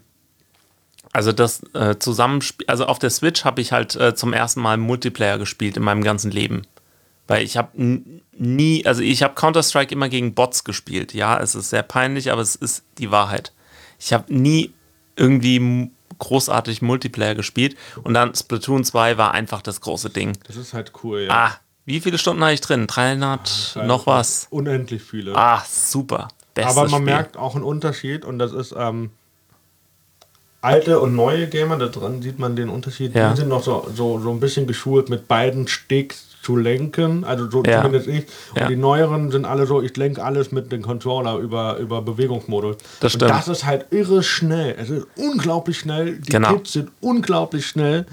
[1.14, 4.76] also das äh, Zusammenspiel, also auf der Switch habe ich halt äh, zum ersten Mal
[4.76, 6.66] Multiplayer gespielt in meinem ganzen Leben.
[7.26, 7.70] Weil ich habe
[8.36, 11.14] nie, also ich habe Counter-Strike immer gegen Bots gespielt.
[11.14, 13.54] Ja, es ist sehr peinlich, aber es ist die Wahrheit.
[13.98, 14.74] Ich habe nie
[15.16, 15.90] irgendwie
[16.22, 20.38] großartig Multiplayer gespielt und dann Splatoon 2 war einfach das große Ding.
[20.46, 21.30] Das ist halt cool, ja.
[21.30, 22.86] Ah, wie viele Stunden habe ich drin?
[22.86, 24.46] 300 noch was?
[24.50, 25.34] Unendlich viele.
[25.34, 26.28] Ah, super.
[26.54, 27.14] Bestes Aber man Spiel.
[27.14, 29.10] merkt auch einen Unterschied und das ist ähm,
[30.60, 33.14] alte und neue Gamer, da dran sieht man den Unterschied.
[33.14, 33.30] Ja.
[33.30, 37.48] Die sind noch so, so, so ein bisschen geschult, mit beiden Sticks zu lenken, also
[37.50, 37.82] so Ja.
[37.82, 38.26] zumindest ich.
[38.54, 38.68] Und Ja.
[38.68, 42.76] die neueren sind alle so, ich lenke alles mit dem Controller über, über Bewegungsmodus.
[43.00, 43.30] Das Und stimmt.
[43.30, 44.74] das ist halt irre schnell.
[44.78, 46.18] Es ist unglaublich schnell.
[46.18, 46.54] Die Genau.
[46.54, 48.06] Kids sind unglaublich schnell,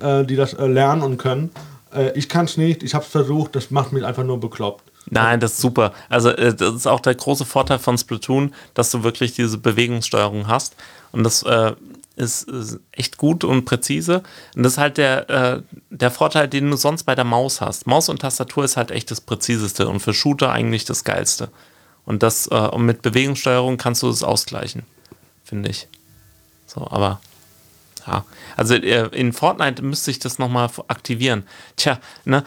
[0.00, 1.50] äh, die das äh, lernen und können.
[1.94, 4.84] Äh, ich kann es nicht, ich habe es versucht, das macht mich einfach nur bekloppt.
[5.10, 5.92] Nein, das ist super.
[6.08, 10.46] Also äh, das ist auch der große Vorteil von Splatoon, dass du wirklich diese Bewegungssteuerung
[10.46, 10.76] hast.
[11.10, 11.72] Und das äh,
[12.16, 14.22] ist, ist, echt gut und präzise.
[14.54, 17.86] Und das ist halt der, äh, der Vorteil, den du sonst bei der Maus hast.
[17.86, 21.48] Maus und Tastatur ist halt echt das präziseste und für Shooter eigentlich das geilste.
[22.04, 24.82] Und das äh, und mit Bewegungssteuerung kannst du das ausgleichen,
[25.44, 25.88] finde ich.
[26.66, 27.20] So, aber
[28.06, 28.24] ja,
[28.56, 31.44] also äh, in Fortnite müsste ich das nochmal aktivieren.
[31.76, 32.44] Tja, ne,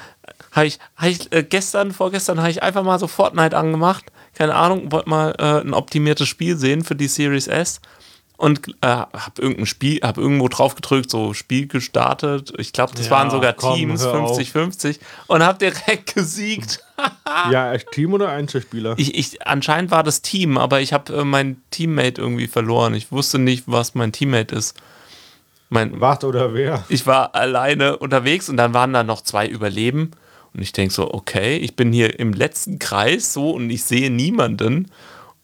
[0.52, 4.06] habe ich, hab ich äh, gestern, vorgestern habe ich einfach mal so Fortnite angemacht.
[4.34, 7.80] Keine Ahnung, wollte mal äh, ein optimiertes Spiel sehen für die Series S
[8.38, 12.54] und äh, habe irgendein Spiel, habe irgendwo drauf gedrückt, so Spiel gestartet.
[12.58, 14.38] Ich glaube, das Ja, waren sogar komm, Teams hör auf.
[14.38, 16.80] 50-50 und habe direkt gesiegt.
[17.52, 18.96] Ja, Team oder Einzelspieler?
[18.98, 22.94] Ich, ich, anscheinend war das Team, aber ich habe äh, meinen Teammate irgendwie verloren.
[22.94, 24.76] Ich wusste nicht, was mein Teammate ist.
[25.70, 26.86] Mein, Was oder wer?
[26.90, 30.12] ich war alleine unterwegs und dann waren da noch zwei Überleben.
[30.54, 34.10] Und ich denke so, okay, ich bin hier im letzten Kreis so und ich sehe
[34.10, 34.90] niemanden.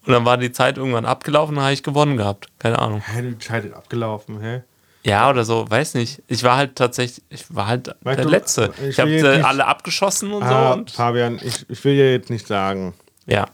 [0.06, 2.48] Und dann war die Zeit irgendwann abgelaufen und dann habe ich gewonnen gehabt.
[2.58, 3.00] Keine Ahnung.
[3.06, 4.62] Hä, die Zeit ist abgelaufen, hä?
[5.04, 6.22] Ja, oder so, weiß nicht.
[6.28, 8.72] Ich war halt tatsächlich, ich war halt Weißt der du, Letzte.
[8.82, 10.78] ich Ich habe äh, alle abgeschossen und Ah, so.
[10.78, 12.94] Und, Fabian, ich, ich will ja jetzt nicht sagen,
[13.26, 13.46] ja,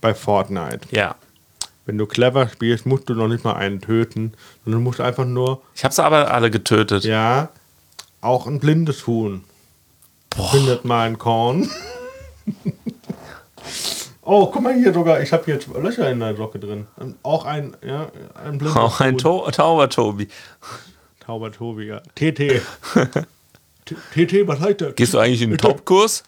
[0.00, 1.14] bei Fortnite, ja.
[1.86, 5.24] wenn du clever spielst, musst du noch nicht mal einen töten, sondern du musst einfach
[5.24, 7.04] nur, Ich habe sie aber alle getötet.
[7.04, 7.48] ja,
[8.20, 9.44] auch ein blindes Huhn.
[10.50, 11.68] Findet mal ein Korn.
[14.22, 16.86] oh, guck mal hier sogar, ich habe jetzt Löcher in der Socke drin.
[16.96, 20.28] Und Auch ein, ja, ein blindes Auch ein to Tauber-Tobi.
[21.20, 22.00] Tauber Tobi, ja.
[22.14, 22.62] TT.
[23.84, 24.94] TT, was heißt das?
[24.96, 26.24] Gehst du eigentlich in den Topkurs?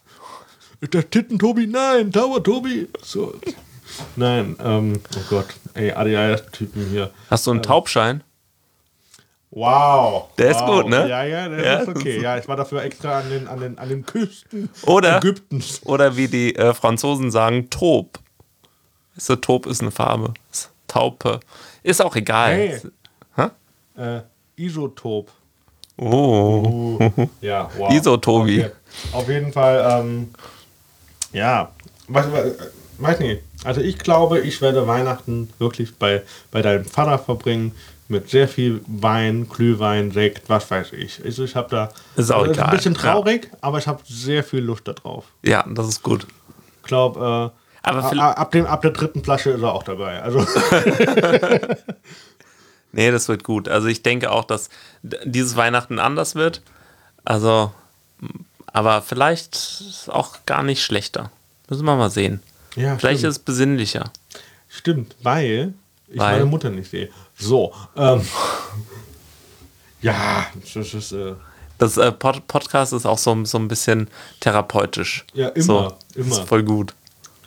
[0.81, 1.67] Ist das Titten Tobi?
[1.67, 2.89] Nein, Tauber Tobi.
[3.03, 3.35] So.
[4.17, 5.47] Nein, ähm, oh Gott.
[5.75, 7.11] Ey, ADHS-Typen hier.
[7.31, 8.23] Hast du einen Taubschein?
[9.55, 10.31] Wow.
[10.37, 10.83] Der ist wow.
[10.83, 11.09] gut, ne?
[11.09, 12.21] Ja, ja, der Ja, ist okay.
[12.21, 15.19] Ja, ich war dafür extra an den, an den, an den Küsten Oder?
[15.19, 15.81] Ägyptens.
[15.85, 18.19] Oder wie die äh, Franzosen sagen, Taub.
[19.15, 20.35] Weißt du, Taub ist eine Farbe.
[20.51, 21.39] Ist Taupe.
[21.85, 22.53] Ist auch egal.
[22.53, 22.81] Hey.
[23.37, 24.17] Hä?
[24.17, 24.23] Äh,
[24.57, 25.31] Isotop.
[25.99, 26.99] Oh.
[27.01, 27.93] Uh, ja, wow.
[27.93, 28.65] Isotobi.
[28.65, 28.73] Okay.
[29.13, 30.35] Auf jeden Fall, ähm,
[31.33, 31.71] ja,
[32.09, 32.45] was, was,
[32.99, 33.43] weiß nicht.
[33.63, 37.73] Also ich glaube, ich werde Weihnachten wirklich bei, bei deinem Vater verbringen
[38.09, 41.25] mit sehr viel Wein, Glühwein, Sekt, was weiß ich.
[41.25, 43.01] Also ich habe da Ist auch also egal, ein bisschen ja.
[43.01, 45.25] traurig, aber ich habe sehr viel Lust darauf.
[45.43, 46.27] Ja, das ist gut.
[46.83, 50.23] Ich glaube, äh, ab, dem, ab der dritten Flasche ist er auch dabei.
[50.23, 50.41] Also
[52.93, 53.69] Nee, das wird gut.
[53.69, 54.69] Also ich denke auch, dass
[55.03, 56.63] dieses Weihnachten anders wird.
[57.25, 57.73] Also,
[58.67, 61.31] aber vielleicht ist auch gar nicht schlechter.
[61.69, 62.41] Müssen wir mal sehen.
[62.77, 63.31] ja, Vielleicht stimmt.
[63.33, 64.13] ist es besinnlicher.
[64.69, 65.75] Stimmt, weil
[66.09, 66.35] ich Weil?
[66.35, 67.09] meine Mutter nicht sehe.
[67.39, 68.21] So, ähm,
[70.03, 71.35] ja, das ist, äh,
[71.79, 74.09] Das äh, Pod Podcast ist auch so, so ein bisschen
[74.41, 75.25] therapeutisch.
[75.35, 76.39] Ja, immer, so, immer.
[76.41, 76.95] Ist voll gut.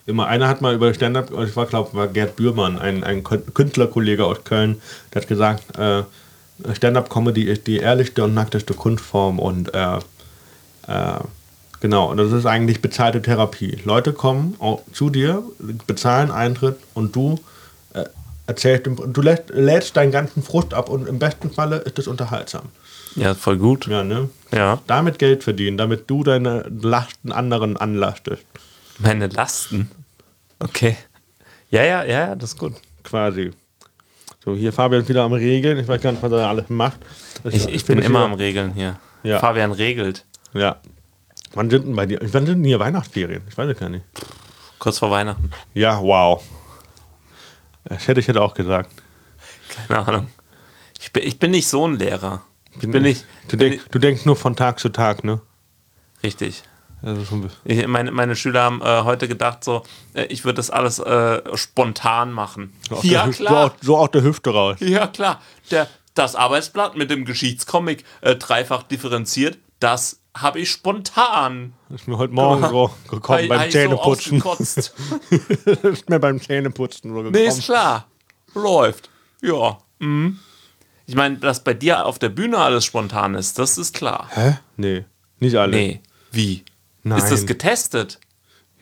[0.06, 3.52] immer, einer hat mal über Stand-Up, ich war glaube, war Gerd Bührmann, ein, ein Kün-
[3.54, 4.82] Künstlerkollege aus Köln,
[5.14, 6.04] der hat gesagt, äh,
[6.74, 9.98] Stand-Up-Comedy ist die ehrlichste und nackteste Kunstform und äh,
[10.88, 11.20] äh,
[11.82, 13.80] genau, und das ist eigentlich bezahlte Therapie.
[13.86, 14.56] Leute kommen
[14.92, 15.44] zu dir,
[15.86, 17.40] bezahlen Eintritt und du
[18.48, 22.00] äh, erzählst, dem- du lädst, lädst deinen ganzen Frust ab und im besten Falle ist
[22.00, 22.64] es unterhaltsam.
[23.16, 23.88] Ja, voll gut.
[23.88, 24.30] Ja, ne?
[24.52, 24.80] Ja.
[24.88, 28.46] Damit Geld verdienen, damit du deine Lasten anderen anlastest.
[29.00, 29.90] Meine Lasten.
[30.60, 30.98] Okay.
[31.70, 32.74] Ja, ja, ja, ja, das ist gut.
[33.04, 33.52] Quasi.
[34.44, 35.78] So, hier Fabian ist wieder am Regeln.
[35.80, 37.00] Ich weiß gar nicht, was er alles macht.
[37.44, 39.00] Das Ich, ich bin immer am Regeln hier.
[39.24, 39.40] Ja.
[39.40, 40.26] Fabian regelt.
[40.54, 40.78] Ja.
[41.54, 42.20] Wann sind denn bei dir?
[42.22, 43.42] Wann sind denn hier Weihnachtsferien?
[43.50, 44.06] Ich weiß es gar nicht.
[44.80, 45.50] Kurz vor Weihnachten.
[45.74, 46.42] Ja, wow.
[47.90, 48.92] Das hätte ich hätte auch gesagt.
[49.88, 50.28] Keine Ahnung.
[51.00, 52.42] Ich bin, ich bin nicht so ein Lehrer.
[52.80, 53.26] Ich bin nicht.
[53.48, 55.42] Du, bin denk, du denkst nur von Tag zu Tag, ne?
[56.24, 56.64] Richtig.
[57.02, 59.84] Also schon Ich, meine, meine Schüler haben äh, heute gedacht, so,
[60.16, 62.74] äh, ich würde das alles äh, spontan machen.
[62.90, 63.66] so ja, der Hüfte- So, klar.
[63.66, 64.78] aus- so aus der Hüfte raus.
[64.80, 65.42] Ja, klar.
[65.70, 71.74] Der, das Arbeitsblatt mit dem Geschichtscomic äh, dreifach differenziert, das habe ich spontan.
[71.90, 74.42] Ist mir heute Morgen so gekommen beim Zähneputzen.
[74.42, 74.54] So
[75.90, 77.32] ist mir beim Zähneputzen so gekommen.
[77.34, 78.08] nee, ist klar.
[78.54, 79.10] Läuft.
[79.42, 79.78] Ja.
[80.00, 80.40] Mhm.
[81.06, 84.30] Ich meine, dass bei dir auf der Bühne alles spontan ist, das ist klar.
[84.34, 84.58] Hä?
[84.76, 85.06] Nee,
[85.40, 85.76] nicht alle.
[85.76, 86.02] Nee.
[86.32, 86.66] Wie?
[87.04, 87.20] Nein.
[87.20, 88.20] Ist das getestet?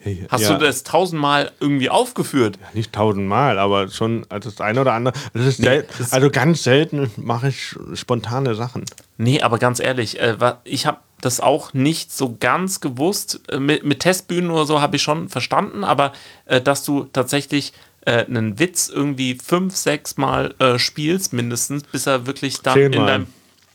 [0.05, 0.53] Hey, Hast ja.
[0.55, 2.59] du das tausendmal irgendwie aufgeführt?
[2.75, 5.15] Nicht tausendmal, aber schon also das eine oder andere.
[5.33, 8.85] Das ist Nee, das- also ganz selten mache ich spontane Sachen.
[9.17, 13.41] Nee, aber ganz ehrlich, äh, ich habe das auch nicht so ganz gewusst.
[13.49, 16.13] Äh, Mit, mit Testbühnen oder so habe ich schon verstanden, aber
[16.45, 17.73] äh, dass du tatsächlich
[18.07, 23.27] einen Witz irgendwie fünf, sechs Mal spielst, mindestens, bis er wirklich dann in deinem,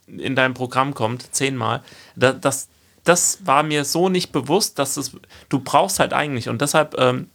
[0.07, 1.83] in deinem Programm kommt, zehnmal,
[2.15, 2.69] da, das
[3.05, 5.13] das war mir so nicht bewusst, dass es,
[5.49, 7.31] du brauchst halt eigentlich, und deshalb ähm,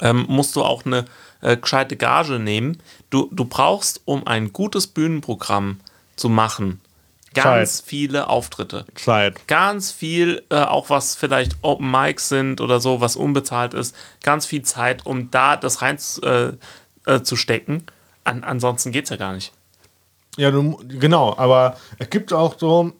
[0.00, 1.04] ähm, musst du auch eine
[1.40, 2.82] äh, gescheite Gage nehmen.
[3.10, 5.80] Du, du brauchst, um ein gutes Bühnenprogramm
[6.16, 6.80] zu machen,
[7.34, 7.86] ganz Zeit.
[7.86, 8.86] viele Auftritte.
[8.94, 9.46] Zeit.
[9.46, 14.46] Ganz viel, äh, auch was vielleicht Open Mics sind oder so, was unbezahlt ist, ganz
[14.46, 16.52] viel Zeit, um da das rein äh,
[17.06, 17.84] äh, zu stecken.
[18.24, 19.52] An, ansonsten geht es ja gar nicht.
[20.36, 22.92] Ja, du, genau, aber es gibt auch so.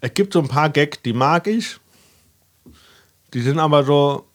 [0.00, 1.78] Es gibt so ein paar Gags, die mag ich.
[3.34, 4.26] Die sind aber so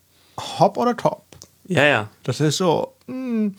[0.60, 1.24] hopp oder top.
[1.66, 2.10] Ja, ja.
[2.24, 2.94] Das ist so.
[3.08, 3.56] hm,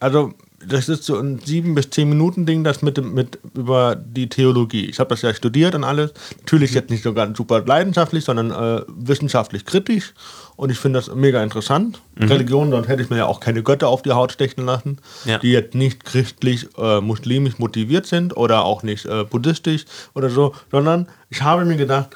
[0.00, 0.34] Also,
[0.68, 4.86] das ist so ein sieben bis zehn Minuten Ding, das mit, mit über die Theologie.
[4.86, 6.12] Ich habe das ja studiert und alles.
[6.40, 10.14] Natürlich jetzt nicht so ganz super leidenschaftlich, sondern äh, wissenschaftlich kritisch.
[10.56, 12.00] Und ich finde das mega interessant.
[12.18, 15.38] Religion, sonst hätte ich mir ja auch keine Götter auf die Haut stechen lassen, Ja.
[15.38, 20.54] die jetzt nicht christlich, äh, muslimisch motiviert sind oder auch nicht äh, buddhistisch oder so,
[20.70, 22.10] sondern ich habe mir gedacht,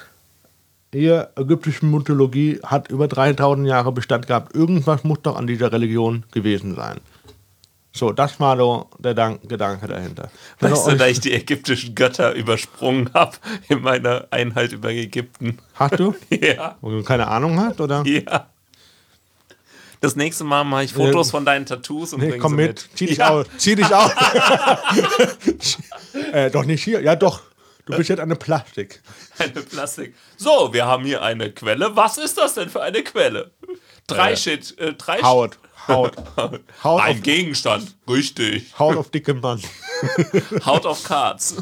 [0.93, 4.55] ihr ägyptische Mythologie hat über 3000 Jahre Bestand gehabt.
[4.55, 6.99] Irgendwas muss doch an dieser Religion gewesen sein.
[7.91, 10.29] So, das war so der Dank Gedanke dahinter.
[10.59, 13.35] Wenn Weißt du, da ich die ägyptischen Götter übersprungen habe
[13.67, 15.57] in meiner Einheit über Ägypten?
[15.73, 16.15] hast du?
[16.29, 18.03] Ja, Wo du keine Ahnung hast, oder?
[18.05, 18.47] ja.
[20.01, 22.89] Das nächste Mal mache ich Fotos von deinen Tattoos und Nee, bring komm sie mit,
[22.95, 23.29] zieh dich ja.
[23.31, 24.11] aus, zieh dich aus.
[26.31, 27.41] äh, doch nicht hier, ja doch.
[27.85, 29.01] Du bist jetzt eine Plastik.
[29.39, 30.13] Eine Plastik.
[30.37, 31.95] So, wir haben hier eine Quelle.
[31.95, 33.51] Was ist das denn für eine Quelle?
[34.09, 36.13] Drei Äh, Shit, äh, drei Haut, Haut.
[36.83, 37.95] Haut Ein Gegenstand.
[38.07, 38.77] Richtig.
[38.77, 39.61] Haut auf dicke Mann.
[40.65, 41.55] Haut auf Cards.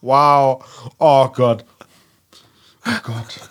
[0.00, 0.64] Wow.
[0.98, 1.64] Oh Gott.
[2.86, 3.40] Oh Gott.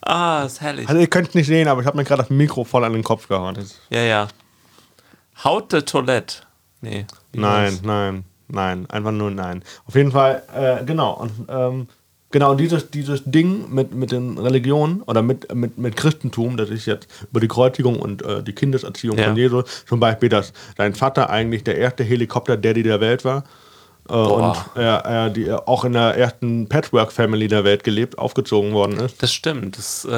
[0.00, 0.88] Ah, ist herrlich.
[0.88, 2.94] Also ihr könnt es nicht sehen, aber ich habe mir gerade das Mikro voll an
[2.94, 3.58] den Kopf gehauen.
[3.90, 4.28] Ja, ja.
[5.44, 6.36] Haut de Toilette.
[6.80, 7.04] Nee.
[7.34, 9.62] Nein, nein, nein, einfach nur nein.
[9.86, 11.12] Auf jeden Fall, äh, genau.
[11.12, 11.88] Und, ähm,
[12.30, 16.70] genau, und dieses, dieses Ding mit, mit den Religionen oder mit, mit, mit Christentum, das
[16.70, 19.26] ist jetzt über die Kreuzigung und äh, die Kindeserziehung Ja.
[19.26, 23.44] von Jesus, zum Beispiel, dass dein Vater eigentlich der erste Helikopter-Daddy der Welt war.
[24.08, 28.98] Äh, und er, er die, auch in der ersten Patchwork-Family der Welt gelebt, aufgezogen worden
[28.98, 29.22] ist.
[29.22, 29.76] Das stimmt.
[29.78, 30.14] Das, äh,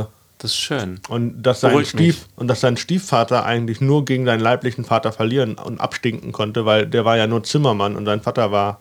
[0.00, 0.04] Äh,
[0.38, 1.00] das ist schön.
[1.08, 1.84] und dass, sein.
[1.84, 6.66] Stief, und dass sein Stiefvater eigentlich nur gegen seinen leiblichen Vater verlieren und abstinken konnte,
[6.66, 8.80] weil der war ja nur Zimmermann und sein Vater war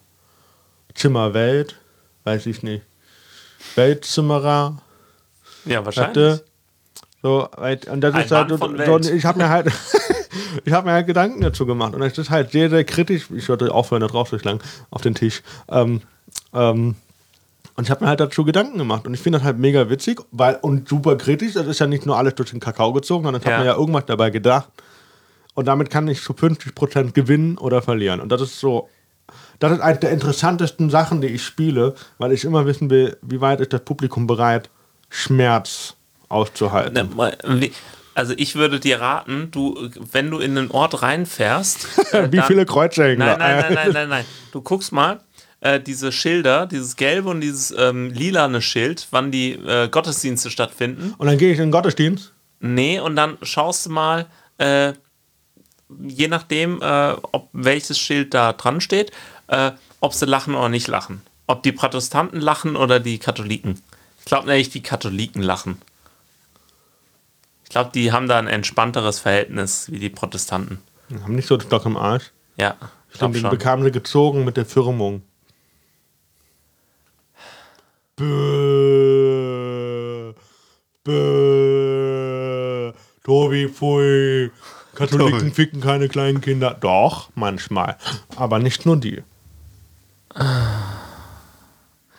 [0.96, 1.76] Zimmerwelt,
[2.24, 2.84] weiß ich nicht.
[3.76, 4.78] Weltzimmerer
[5.66, 6.18] Ja, wahrscheinlich.
[6.18, 6.46] hatte.
[7.24, 7.48] So,
[7.92, 9.06] und das Ein ist halt, Welt.
[9.12, 9.68] ich habe mir halt,
[10.66, 13.30] ich habe mir halt Gedanken dazu gemacht und es ist halt sehr, sehr kritisch.
[13.30, 15.44] Ich sollte aufhören, da drauf zu schlagen auf den Tisch.
[15.70, 16.02] Ähm,
[16.54, 16.96] ähm,
[17.76, 20.20] und ich habe mir halt dazu Gedanken gemacht und ich finde das halt mega witzig,
[20.32, 21.54] weil und super kritisch.
[21.54, 23.60] Das ist ja nicht nur alles durch den Kakao gezogen, sondern ich habe Ja.
[23.62, 24.70] mir ja irgendwas dabei gedacht.
[25.54, 28.20] Und damit kann ich zu 50% gewinnen oder verlieren.
[28.20, 28.90] Und das ist so,
[29.62, 33.40] das ist eine der interessantesten Sachen, die ich spiele, weil ich immer wissen will, wie
[33.42, 34.70] weit ist das Publikum bereit,
[35.10, 35.96] Schmerz
[36.30, 37.10] auszuhalten.
[37.46, 37.70] Ne,
[38.16, 41.88] Also ich würde dir raten, du, wenn du in den Ort reinfährst.
[42.12, 44.26] äh, Wie dann- viele Kreuze hängen Nein, nein, nein, nein, nein, nein.
[44.52, 45.20] Du guckst mal,
[45.60, 51.14] äh, diese Schilder, dieses gelbe und dieses ähm, lilane Schild, wann die äh, Gottesdienste stattfinden.
[51.20, 52.34] Und dann gehe ich in den Gottesdienst.
[52.62, 54.26] Nee, und dann schaust du mal,
[54.58, 54.94] äh,
[56.08, 59.12] je nachdem, äh, ob welches Schild da dran steht,
[59.52, 61.22] äh, ob sie lachen oder nicht lachen.
[61.46, 63.82] Ob die Protestanten lachen oder die Katholiken.
[64.20, 65.80] Ich glaube nämlich, die Katholiken lachen.
[67.64, 70.80] Ich glaube, die haben da ein entspannteres Verhältnis wie die Protestanten.
[71.22, 72.32] Haben nicht so den Stock im Arsch.
[72.58, 72.76] Ja,
[73.12, 73.50] ich glaube den schon.
[73.50, 75.22] bekamen sie gezogen mit der Firmung.
[78.16, 78.26] Bäh.
[81.04, 82.94] Bäh.
[83.24, 84.52] Tobi, pfui.
[84.96, 85.52] Katholiken Tobi.
[85.52, 86.78] ficken keine kleinen Kinder.
[86.80, 87.98] Doch, manchmal.
[88.36, 89.24] Aber nicht nur die.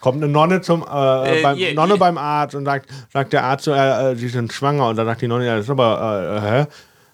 [0.00, 3.32] Kommt eine Nonne zum äh, Äh, beim, je- Nonne je- beim Arzt und sagt, sagt
[3.32, 5.66] der Arzt so, äh, äh, sie sind schwanger und dann sagt die Nonne, ja, das
[5.66, 6.66] ist aber, äh, hä?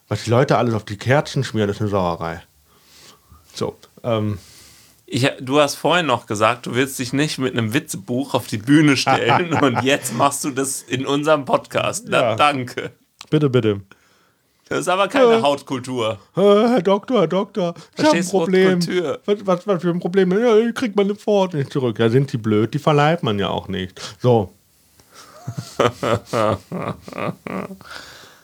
[0.09, 2.43] Was die Leute alles auf die Kerzen schmieren, das ist eine Sauerei.
[3.53, 4.39] So, ähm,
[5.05, 8.59] Ich, du hast vorhin noch gesagt, du willst dich nicht mit einem Witzebuch auf die
[8.59, 12.07] Bühne stellen und jetzt machst du das in unserem Podcast.
[12.09, 12.35] Na, Ja.
[12.37, 12.91] danke.
[13.29, 13.83] bitte, bitte.
[14.69, 15.43] Das ist aber keine Ja.
[15.43, 16.19] Hautkultur.
[16.37, 18.81] Äh, Herr Doktor, Herr Doktor, ich habe ein Problem.
[19.25, 20.31] Was, was, was für ein Problem?
[20.33, 21.99] Ja, ich krieg meine Pforte nicht zurück.
[21.99, 22.75] Ja, sind die blöd?
[22.75, 24.01] Die verleiht man ja auch nicht.
[24.21, 24.53] So.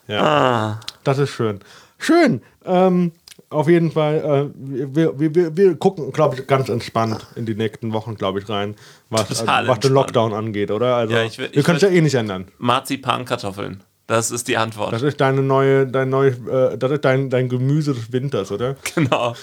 [0.08, 1.60] ja, Ah, das ist schön.
[1.98, 2.40] Schön.
[2.64, 3.12] Ähm,
[3.50, 4.50] auf jeden Fall, äh,
[4.94, 8.48] wir, wir, wir, wir gucken, glaube ich, ganz entspannt in die nächsten Wochen, glaube ich,
[8.48, 8.74] rein,
[9.10, 9.92] was, äh, was den.
[9.92, 10.96] Lockdown angeht, oder?
[10.96, 12.48] Also, Ja, ich wir können es ja eh nicht ändern.
[12.58, 13.82] Marzipankartoffeln.
[14.06, 14.92] Das ist die Antwort.
[14.92, 18.76] Das ist deine neue, dein neues, äh, das ist dein, dein Gemüse des Winters, oder?
[18.94, 19.34] Genau.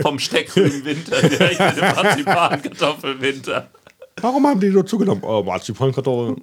[0.00, 3.68] Vom Steckrüben Winter direkt in den Marzipankartoffelwinter.
[4.20, 5.24] Warum haben die so zugenommen?
[5.24, 6.40] Oh, Marzipankartoffeln.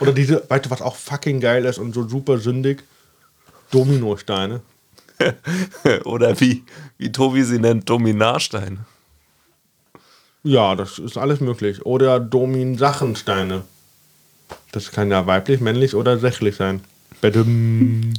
[0.00, 2.82] Oder diese, weißt du, was auch fucking geil ist und so super sündig?
[3.70, 4.62] Dominosteine.
[6.04, 6.64] Oder wie,
[6.96, 8.78] wie Tobi sie nennt, Dominarsteine.
[10.44, 11.84] Ja, das ist alles möglich.
[11.84, 13.64] Oder Domin-Sachensteine.
[14.72, 16.80] Das kann ja weiblich, männlich oder sächlich sein.
[17.20, 18.12] Bedum.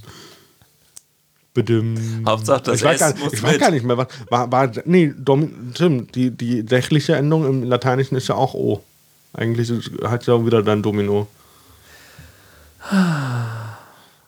[1.54, 1.96] Bedum.
[2.26, 4.08] Hauptsache, das ich weiß, gar, muss ich weiß gar nicht mehr, was.
[4.30, 8.84] War, war, nee, Domin, stimmt, die, die sächliche Endung im Lateinischen ist ja auch O.
[9.34, 9.72] Eigentlich
[10.04, 11.28] hat ja auch wieder dann Domino.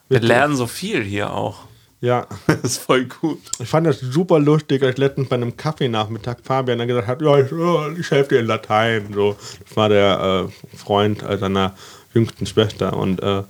[0.09, 1.70] Wir lernen so viel hier auch.
[2.01, 3.39] Ja, Das ist voll gut.
[3.59, 7.37] ich fand das super lustig, als letztens bei einem Kaffeenachmittag Fabian dann gesagt hat, ja,
[7.39, 9.13] ich, ja, ich helfe dir in Latein.
[9.13, 9.35] So,
[9.67, 11.75] das war der äh, Freund äh, seiner
[12.13, 13.43] jüngsten Schwester und äh, äh,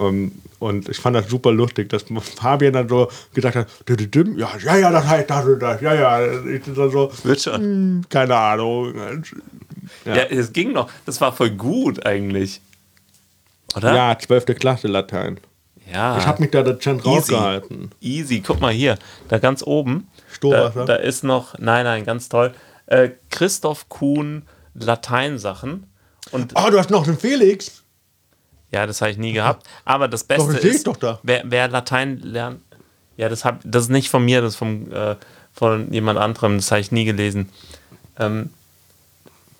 [0.00, 4.06] ähm, und ich fand das super lustig, dass Fabian dann so gesagt hat, "Dü- dü-
[4.10, 7.42] düm, ja, ja, ja, das heißt das und das, ja, ja, ich dann so, Wird
[7.42, 7.60] schon.
[7.60, 8.94] hm, keine Ahnung.
[10.06, 10.88] Ja, es ging noch.
[11.04, 12.62] Das war voll gut eigentlich.
[13.76, 13.94] Oder?
[13.94, 14.46] Ja, 12.
[14.58, 15.38] Klasse Latein.
[15.92, 16.18] Ja.
[16.18, 17.00] Ich habe mich da dezent.
[17.00, 17.08] Easy.
[17.08, 17.90] rausgehalten.
[18.00, 18.40] Easy.
[18.44, 18.98] Guck mal hier.
[19.28, 20.08] Da ganz oben.
[20.16, 20.84] Da, Stohwasser.
[20.84, 22.52] da ist noch, nein, nein, ganz toll.
[22.86, 24.42] Äh, Christoph Kuhn
[24.74, 25.86] Lateinsachen.
[26.32, 27.82] Und Oh, du hast noch den Felix.
[28.72, 29.66] ja, das habe ich nie gehabt.
[29.84, 31.20] Aber das Beste ich ist, doch da.
[31.22, 32.60] Wer, wer Latein lernt,
[33.16, 35.16] ja, das, hab, das ist nicht von mir, das ist vom, äh,
[35.54, 37.48] von jemand anderem, das habe ich nie gelesen.
[38.18, 38.50] Ähm,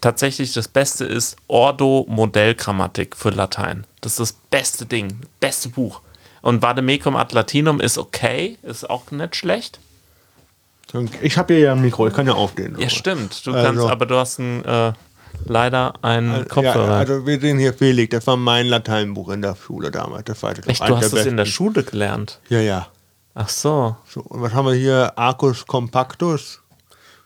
[0.01, 3.87] tatsächlich das Beste ist Ordo Modellgrammatik für Latein.
[4.03, 6.03] Das ist das beste Ding, beste Buch.
[6.47, 9.81] Und Vademecum ad Latinum ist okay, ist auch nicht schlecht.
[11.21, 12.77] Ich habe hier ja ein Mikro, ich kann ja aufstehen.
[12.79, 13.45] Ja, stimmt.
[13.45, 14.93] Du Also- kannst, aber du hast ein, äh,
[15.45, 16.87] leider einen Kopfhörer.
[16.87, 20.23] Ja, also wir sehen hier Felix, das war mein Lateinbuch in der Schule damals.
[20.27, 21.47] Das war das Echt, du hast das in der.
[21.47, 22.39] Schule gelernt.
[22.49, 22.87] Ja, ja.
[23.35, 23.97] Ach so.
[24.09, 25.19] So, und was haben wir hier?
[25.19, 26.63] Arcus Compactus,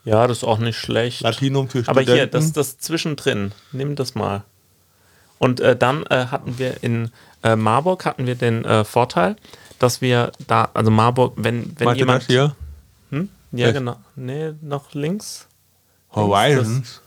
[0.05, 1.21] Ja, das ist auch nicht schlecht.
[1.21, 2.15] Latinum für Aber Studenten.
[2.15, 4.45] hier, das, das zwischendrin, nimm das mal.
[5.41, 7.11] Und äh, dann äh, hatten wir in
[7.43, 9.37] äh, Marburg hatten wir den äh, Vorteil,
[9.79, 12.21] dass wir da, also Marburg, wenn, wenn Warte, jemand.
[12.23, 12.55] das hier?
[13.11, 13.29] Hm?
[13.53, 13.97] Ja, Das- genau.
[14.17, 15.47] Nee, noch links.
[16.15, 17.01] Horizons.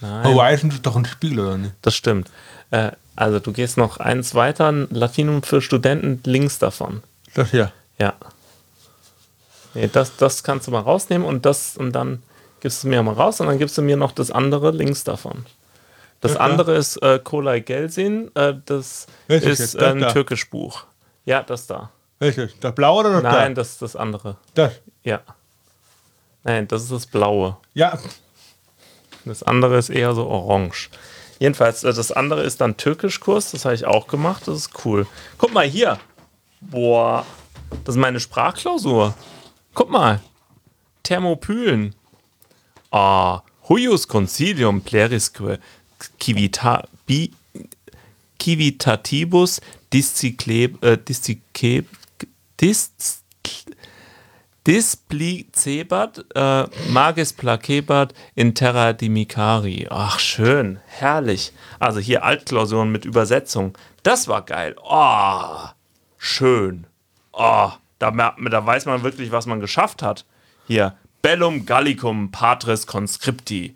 [0.00, 0.24] Nein.
[0.24, 1.74] Horizons ist doch ein Spiel, oder nicht?
[1.82, 2.30] Das stimmt.
[2.70, 7.02] Äh, also du gehst noch eins weiter, ein Latinum für Studenten links davon.
[7.34, 7.72] Das hier.
[7.98, 8.14] Ja.
[9.74, 12.22] Nee, das, das kannst du mal rausnehmen und das und dann
[12.60, 15.44] gibst du mir mal raus und dann gibst du mir noch das andere links davon.
[16.20, 19.74] Das Ja, andere ist äh, Kolay Gelsin, äh, das Welches ist?
[19.76, 20.12] Das ein da?
[20.12, 20.84] türkisch Buch.
[21.24, 21.90] Ja, das da.
[22.18, 22.58] Welches?
[22.60, 23.60] Das blaue oder das Nein, da?
[23.60, 24.36] das ist das andere.
[24.54, 24.72] Das.
[25.04, 25.20] Ja.
[26.42, 27.56] Nein, das ist das blaue.
[27.74, 27.98] Ja.
[29.24, 30.88] Das andere ist eher so orange.
[31.38, 35.06] Jedenfalls, äh, das andere ist dann Türkischkurs, das habe ich auch gemacht, das ist cool.
[35.36, 35.98] Guck mal hier.
[36.60, 37.24] Boah,
[37.84, 39.14] das ist meine Sprachklausur.
[39.74, 40.20] Guck mal.
[41.04, 41.94] Thermopylen.
[42.90, 45.58] Ah, huius concilium plerisque
[46.20, 47.30] civita, bi,
[48.40, 49.60] civitatibus
[49.92, 51.84] discicle, äh, discique,
[52.60, 52.92] dis,
[54.68, 59.86] Displicebat, äh, magis placebat in terra dimicari.
[59.88, 61.52] Ach, schön, herrlich.
[61.78, 63.78] Also hier Altklausuren mit Übersetzung.
[64.02, 64.76] Das war geil.
[64.82, 65.68] Oh,
[66.18, 66.86] schön.
[67.32, 70.26] Oh, da, da weiß man wirklich, was man geschafft hat.
[70.66, 73.74] Hier, Bellum Gallicum Patris Conscripti.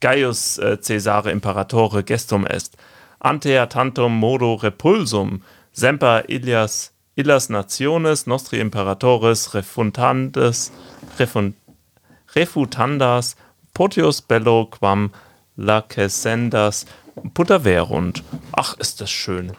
[0.00, 2.76] Gaius äh, Caesare Imperatore gestum est.
[3.20, 5.42] Antea tantum modo repulsum.
[5.72, 10.72] Semper Ilias, illas nationes nostri imperatores refuntantes,
[11.18, 11.54] refun,
[12.34, 13.36] refutandas
[13.74, 15.12] potius bello quam
[15.56, 16.86] lacescendas
[17.34, 18.22] putaverunt.
[18.52, 19.52] Ach, ist das schön.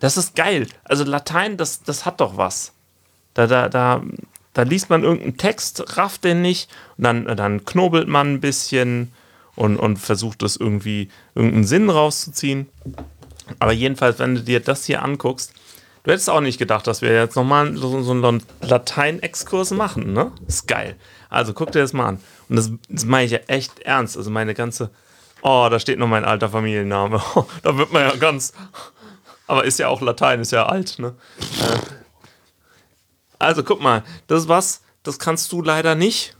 [0.00, 0.66] Das ist geil.
[0.84, 2.72] Also Latein, das, das hat doch was.
[3.34, 4.02] Da, da, da,
[4.54, 9.12] da liest man irgendeinen Text, rafft den nicht und dann, dann knobelt man ein bisschen
[9.56, 12.68] und, und versucht das irgendwie irgendeinen Sinn rauszuziehen.
[13.58, 15.52] Aber jedenfalls, wenn du dir das hier anguckst,
[16.04, 20.32] du hättest auch nicht gedacht, dass wir jetzt nochmal so, so einen Latein-Exkurs machen, ne?
[20.46, 20.96] Ist geil.
[21.28, 22.20] Also guck dir das mal an.
[22.48, 24.16] Und das, das meine ich ja echt ernst.
[24.16, 24.90] Also meine ganze,
[25.42, 27.20] oh, da steht noch mein alter Familienname.
[27.62, 28.52] da wird man ja ganz,
[29.46, 31.14] aber ist ja auch Latein, ist ja alt, ne?
[31.60, 31.78] Äh,
[33.38, 36.36] also guck mal, das ist was, das kannst du leider nicht.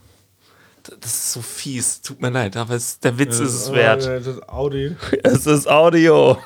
[0.99, 4.03] Das ist so fies, tut mir leid, aber es, der Witz ist es wert.
[4.05, 4.95] Das ist Audi.
[5.23, 6.37] Es ist Audio.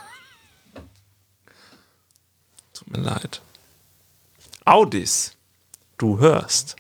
[2.74, 3.42] Tut mir leid.
[4.66, 5.34] Audis.
[5.98, 6.76] Du hörst.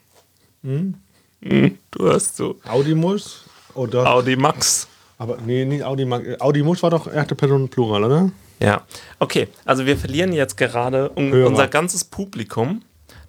[0.64, 0.96] Hm,
[1.42, 2.60] Du hörst so.
[2.68, 3.44] Audimus?
[3.76, 4.06] Oder?
[4.08, 4.88] Audi Max.
[5.18, 6.04] aber nee, nicht Audi.
[6.06, 8.32] Mag- Audimus war doch erste Person Plural, oder?
[8.60, 8.82] Ja,
[9.20, 9.48] okay.
[9.64, 11.48] Also wir verlieren jetzt gerade un Hörer.
[11.50, 12.82] unser ganzes Publikum,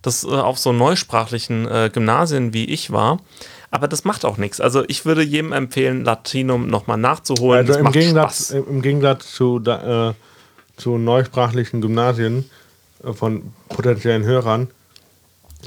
[0.03, 3.21] das äh, auf so neusprachlichen äh, Gymnasien wie ich war.
[3.71, 4.61] Aber das macht auch nichts.
[4.61, 7.67] Also ich würde jedem empfehlen, Latinum nochmal nachzuholen.
[7.67, 10.13] Also im Gegensatz, im Gegensatz zu, äh,
[10.77, 12.49] zu neusprachlichen Gymnasien
[13.03, 14.69] äh, von potenziellen Hörern,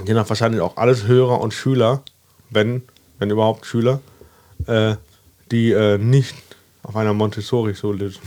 [0.06, 2.04] gehen auch wahrscheinlich auch alles Hörer und Schüler,
[2.50, 2.84] wenn,
[3.18, 4.00] wenn überhaupt Schüler,
[4.68, 4.96] äh,
[5.52, 6.36] die äh, nicht
[6.84, 8.22] auf einer Montessori-Schule sind.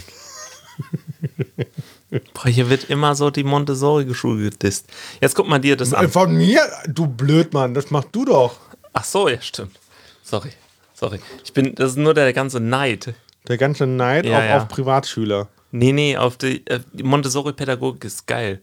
[2.35, 4.87] Boah, hier wird immer so die Montessori-Schule gedisst.
[5.20, 6.11] Jetzt guck mal dir das an.
[6.11, 6.61] Von mir?
[6.87, 8.59] Du Blödmann, das machst du doch.
[8.93, 9.78] Ach so, ja, stimmt.
[10.22, 10.51] Sorry,
[10.95, 11.20] sorry.
[11.45, 13.14] Ich bin, das ist nur der ganze Neid.
[13.49, 14.57] Der ganze Neid Ja, auf, ja.
[14.59, 15.49] auf Privatschüler.
[15.70, 18.61] Nee, nee, auf die, äh, die Montessori-Pädagogik ist geil.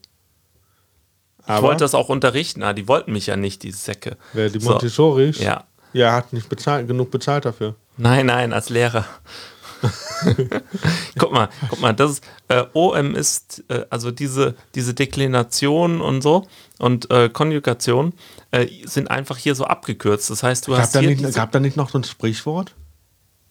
[1.39, 4.17] Ich Aber wollte das auch unterrichten, aber die wollten mich ja nicht, die Säcke.
[4.33, 4.69] wer die So.
[4.69, 5.63] Montessoris, Ja.
[5.93, 7.75] ja, hat nicht bezahlt, genug bezahlt dafür.
[7.97, 9.05] Nein, nein, als Lehrer.
[11.17, 16.21] guck mal, guck mal, das ist, äh, OM ist, äh, also diese, diese Deklination und
[16.21, 16.47] so
[16.77, 18.13] und äh, Konjugation
[18.51, 20.29] äh, sind einfach hier so abgekürzt.
[20.29, 22.75] Das heißt, du Gab hast da, hier nicht, gab da nicht noch so ein Sprichwort?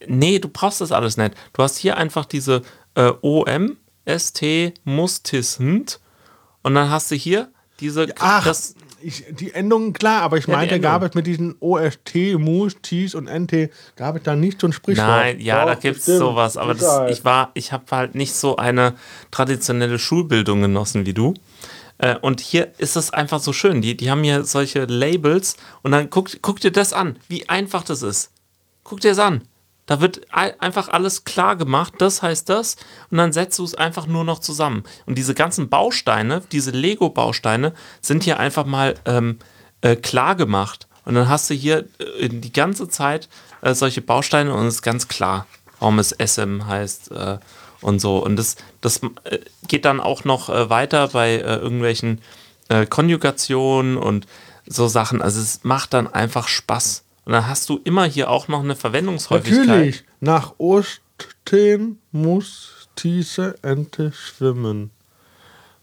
[0.06, 1.34] Nee, du brauchst das alles nicht.
[1.52, 2.62] Du hast hier einfach diese
[2.94, 6.00] äh, OM, ST, Mustisnt
[6.62, 7.50] und dann hast du hier
[7.80, 11.56] diese, Ach, das, ich, die Endungen klar, aber ich Ja, meinte, gab es mit diesen
[11.60, 15.06] OST, Mus, Ts und NT, gab es da nicht so ein Sprichwort?
[15.06, 18.34] Nein, ja, da Doch, gibt es sowas, aber das, ich war, ich habe halt nicht
[18.34, 18.94] so eine
[19.30, 21.34] traditionelle Schulbildung genossen wie du.
[21.98, 23.80] Äh, Und hier ist es einfach so schön.
[23.82, 27.82] Die, die haben hier solche Labels und dann guck, guck dir das an, wie einfach
[27.84, 28.30] das ist.
[28.84, 29.42] Guck dir das an.
[29.88, 32.76] Da wird ei- einfach alles klar gemacht, das heißt das,
[33.10, 34.84] und dann setzt du es einfach nur noch zusammen.
[35.06, 37.72] Und diese ganzen Bausteine, diese Lego-Bausteine,
[38.02, 39.38] sind hier einfach mal ähm,
[39.80, 40.86] äh, klar gemacht.
[41.06, 41.86] Und dann hast du hier
[42.20, 43.30] äh, die ganze Zeit
[43.62, 45.46] äh, solche Bausteine und es ist ganz klar,
[45.80, 47.38] warum es SM heißt äh,
[47.80, 48.18] und so.
[48.18, 52.20] Und das, das äh, geht dann auch noch äh, weiter bei irgendwelchen
[52.90, 54.26] Konjugationen und
[54.66, 55.22] so Sachen.
[55.22, 57.02] Also es macht dann einfach Spaß.
[57.28, 59.66] Und dann hast du immer hier auch noch eine Verwendungshäufigkeit.
[59.66, 64.90] Natürlich, nach Osten muss diese Ente schwimmen.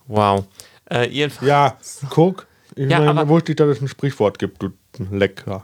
[0.07, 0.47] Wow.
[0.89, 1.77] Äh, jedenfalls, Ja,
[2.09, 4.71] guck, ich Ja, meine, wusste ich, dass es ein Sprichwort gibt, du
[5.11, 5.63] Lecker.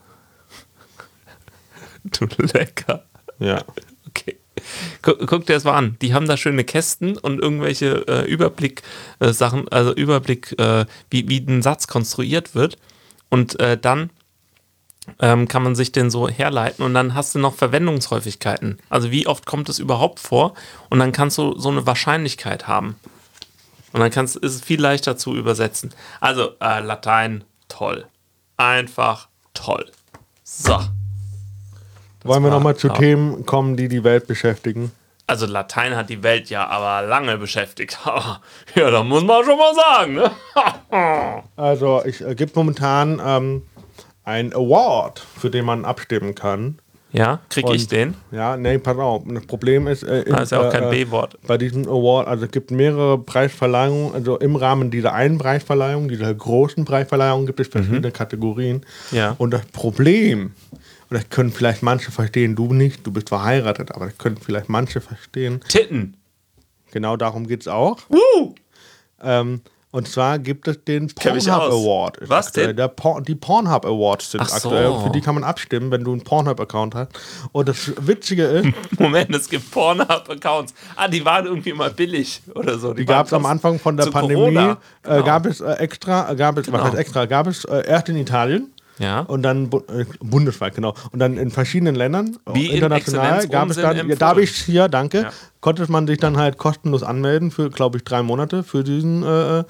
[2.03, 3.03] du lecker.
[3.39, 3.63] Ja.
[4.07, 4.37] Okay.
[5.01, 5.97] Guck, guck dir das mal an.
[6.03, 11.63] Die haben da schöne Kästen und irgendwelche äh, Überblick-Sachen, also Überblick, äh, wie, wie ein
[11.63, 12.77] Satz konstruiert wird.
[13.31, 14.11] Und äh, dann
[15.19, 18.79] ähm, kann man sich den so herleiten und dann hast du noch Verwendungshäufigkeiten.
[18.89, 20.53] Also wie oft kommt es überhaupt vor?
[20.89, 22.95] Und dann kannst du so eine Wahrscheinlichkeit haben.
[23.93, 25.93] Und dann kannst, ist es viel leichter zu übersetzen.
[26.19, 28.05] Also äh, Latein, toll.
[28.57, 29.91] Einfach toll.
[30.43, 30.79] So.
[32.23, 32.93] Wollen wir nochmal zu ja.
[32.93, 34.91] Themen kommen, die die Welt beschäftigen?
[35.27, 37.97] Also Latein hat die Welt ja aber lange beschäftigt.
[38.75, 40.31] ja, da muss man schon mal sagen, ne?
[41.55, 43.61] Also, es äh, gibt momentan ähm,
[44.31, 46.79] ein Award, für den man abstimmen kann.
[47.13, 48.13] Ja, krieg ich den?
[48.31, 49.23] Ja, nee, pass auf.
[49.27, 51.37] Das Problem ist, äh, Ah, ist ja auch kein äh, B-Wort.
[51.45, 56.33] Bei diesem Award, also es gibt mehrere Preisverleihungen, also im Rahmen dieser einen Preisverleihung, dieser
[56.33, 58.85] großen Preisverleihung gibt es verschiedene Kategorien.
[59.11, 59.17] Mhm.
[59.17, 59.35] Ja.
[59.37, 60.53] Und das Problem,
[61.09, 64.69] und das können vielleicht manche verstehen, du nicht, du bist verheiratet, aber das können vielleicht
[64.69, 66.15] manche verstehen, Titten.
[66.91, 67.97] genau darum geht es auch.
[68.09, 68.53] Uh!
[69.21, 69.59] Ähm,
[69.91, 71.47] und zwar gibt es den Pornhub.
[71.47, 72.17] Award.
[72.21, 72.67] Was aktuell.
[72.67, 72.77] denn?
[72.77, 74.69] Der Por die Pornhub Awards sind Ach so.
[74.69, 74.99] aktuell.
[75.03, 77.09] Für die kann man abstimmen, wenn du einen Pornhub-Account hast.
[77.51, 78.67] Und das Witzige ist,
[78.99, 80.73] Moment, es gibt Pornhub-Accounts.
[80.95, 82.93] Ah, die waren irgendwie mal billig oder so.
[82.93, 84.35] Die waren gab es am Anfang von der Pandemie.
[84.55, 84.71] Corona.
[85.03, 85.23] Äh, Genau.
[85.25, 86.83] gab es äh, extra, gab es, was Genau.
[86.85, 88.71] heißt extra, gab es äh, erst in Italien
[89.01, 89.21] Ja.
[89.21, 90.93] und dann äh, bundesweit, genau.
[91.11, 94.43] Und dann in verschiedenen Ländern, äh, Wie in international, gab es dann, ja, da habe
[94.43, 95.29] ich hier, danke, Ja.
[95.59, 99.63] konnte man sich dann halt kostenlos anmelden für, glaube ich, drei Monate für diesen äh,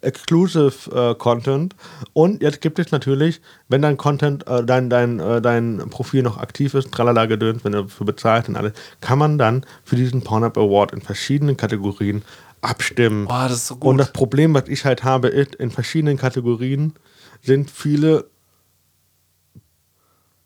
[0.00, 1.74] Exclusive äh, Content.
[2.12, 6.38] Und jetzt gibt es natürlich, wenn dein Content, äh, dein, dein, äh, dein Profil noch
[6.38, 10.22] aktiv ist, tralala gedöns, wenn du dafür bezahlt und alles, kann man dann für diesen
[10.22, 12.22] Pornhub Award in verschiedenen Kategorien
[12.60, 13.26] abstimmen.
[13.26, 13.90] Boah, das ist so gut.
[13.90, 16.94] Und das Problem, was ich halt habe, ist, in verschiedenen Kategorien
[17.42, 18.26] sind viele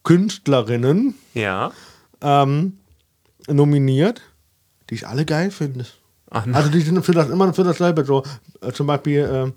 [0.04, 1.72] Künstlerinnen ja.
[2.20, 2.78] ähm,
[3.48, 4.22] nominiert,
[4.90, 5.86] die ich alle geil finde.
[6.30, 8.22] Also die sind für das immer für dasselbe so.
[8.62, 9.52] Äh, zum Beispiel ähm,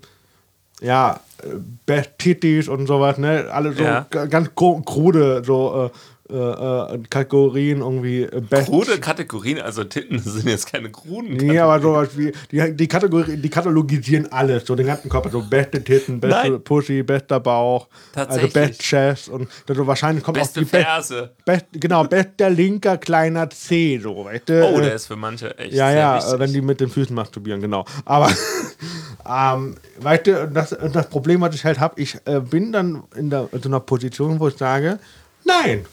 [0.80, 1.46] ja äh,
[1.86, 3.48] Best Titties und sowas, ne?
[3.50, 4.06] Alle so Ja.
[4.10, 5.90] ga- ganz krude so äh,
[6.28, 8.66] äh, äh, Kategorien irgendwie äh, Best.
[8.66, 13.36] Krude Kategorien, also Titten sind jetzt keine kruden Nee, aber sowas wie, die, die, Kategorie,
[13.36, 16.62] die katalogisieren alles, so den ganzen Körper, so beste Titten, beste Nein.
[16.62, 18.48] Pussy, bester Bauch, also.
[18.48, 21.30] Best Chest und also wahrscheinlich kommt Beste auch die Ferse.
[21.44, 24.68] Best, genau, bester linker kleiner C, so, weißt du?
[24.68, 26.38] Oh, der ist für manche echt Ja, ja, wichtig.
[26.40, 27.84] wenn die mit den Füßen masturbieren, genau.
[28.04, 28.30] Aber,
[29.28, 33.30] ähm, weißt du, das, das Problem, was ich halt habe, ich äh, bin dann in,
[33.30, 34.98] der, in so einer Position, wo ich sage,
[35.44, 35.84] nein,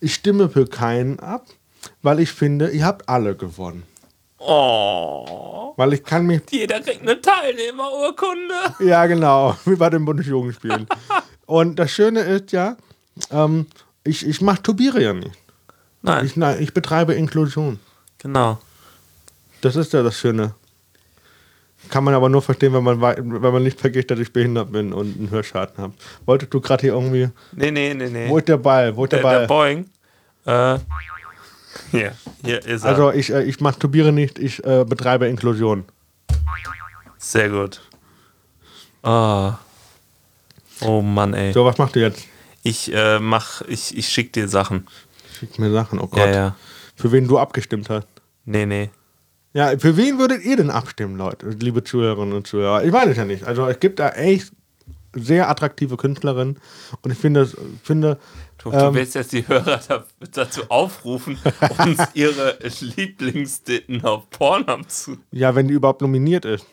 [0.00, 1.46] ich stimme für keinen ab,
[2.02, 3.82] weil ich finde, ihr habt alle gewonnen.
[4.38, 8.54] oh, Weil ich kann mich, jeder kriegt eine Teilnehmerurkunde.
[8.80, 10.86] ja genau, wie bei den Bundesjugendspielen.
[11.46, 12.76] Und das Schöne ist ja,
[13.30, 13.66] ähm,
[14.04, 15.36] ich, ich masturbiere ja nicht.
[16.02, 17.78] Nein, Ich, nein, ich betreibe Inklusion.
[18.18, 18.58] genau.
[19.60, 20.54] Das ist ja das Schöne.
[21.88, 24.92] Kann man aber nur verstehen, wenn man, wenn man nicht vergisst, dass ich behindert bin
[24.92, 25.94] und einen Hörschaden habe.
[26.26, 27.30] Wolltest du gerade hier irgendwie.
[27.52, 28.28] Nee, nee, nee, nee.
[28.28, 28.94] Wo ist der Ball?
[28.94, 29.46] Wo ist der, der, der Ball?
[29.46, 29.88] Boeing.
[30.44, 30.78] Äh,
[31.90, 32.12] hier,
[32.44, 32.90] hier ist er.
[32.90, 35.84] also ich, äh, ich masturbiere nicht, ich äh, betreibe Inklusion.
[37.18, 37.80] Sehr gut.
[39.02, 39.58] Ah.
[40.80, 41.52] Oh Mann, ey.
[41.52, 42.26] So, was machst du jetzt?
[42.62, 44.86] Ich äh, mach, ich, ich schick dir Sachen.
[45.38, 46.20] Schick mir Sachen, oh Gott.
[46.20, 46.56] Ja, ja.
[46.96, 48.08] Für wen du abgestimmt hast.
[48.44, 48.90] Nee, nee.
[49.58, 52.84] Ja, für wen würdet ihr denn abstimmen, Leute, liebe Zuhörerinnen und Zuhörer?
[52.84, 53.42] Ich weiß es ja nicht.
[53.42, 54.52] Also es gibt da echt
[55.14, 56.60] sehr attraktive Künstlerinnen
[57.02, 57.50] und ich finde,
[57.82, 58.18] finde
[58.62, 58.94] Du, du Ähm.
[58.94, 61.40] willst jetzt die Hörer da, dazu aufrufen,
[61.84, 65.16] uns ihre Lieblingsditten auf Pornhub zu.
[65.32, 66.64] Ja, wenn die überhaupt nominiert ist.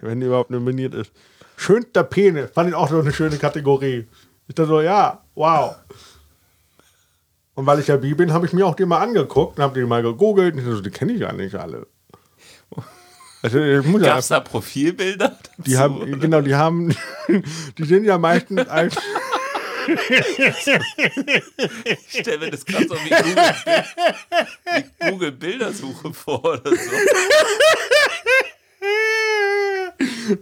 [0.00, 1.12] Wenn die überhaupt nominiert ist.
[1.58, 4.06] Schönster Penis, fand ich auch so eine schöne Kategorie.
[4.48, 5.76] Ich dachte so, ja, wow.
[7.56, 9.78] Und weil ich ja bi bin, habe ich mir auch die mal angeguckt und habe
[9.78, 10.54] die mal gegoogelt.
[10.54, 11.86] Und so, die kenne ich ja nicht alle.
[13.42, 13.58] Also,
[13.98, 15.28] Gab es da Profilbilder?
[15.28, 16.16] Dazu, die haben, oder?
[16.16, 16.94] genau, die haben,
[17.78, 18.94] die sind ja meistens als,
[21.84, 23.54] Ich stelle mir das gerade so wie Google,
[25.00, 26.90] wie Google Bildersuche vor oder so.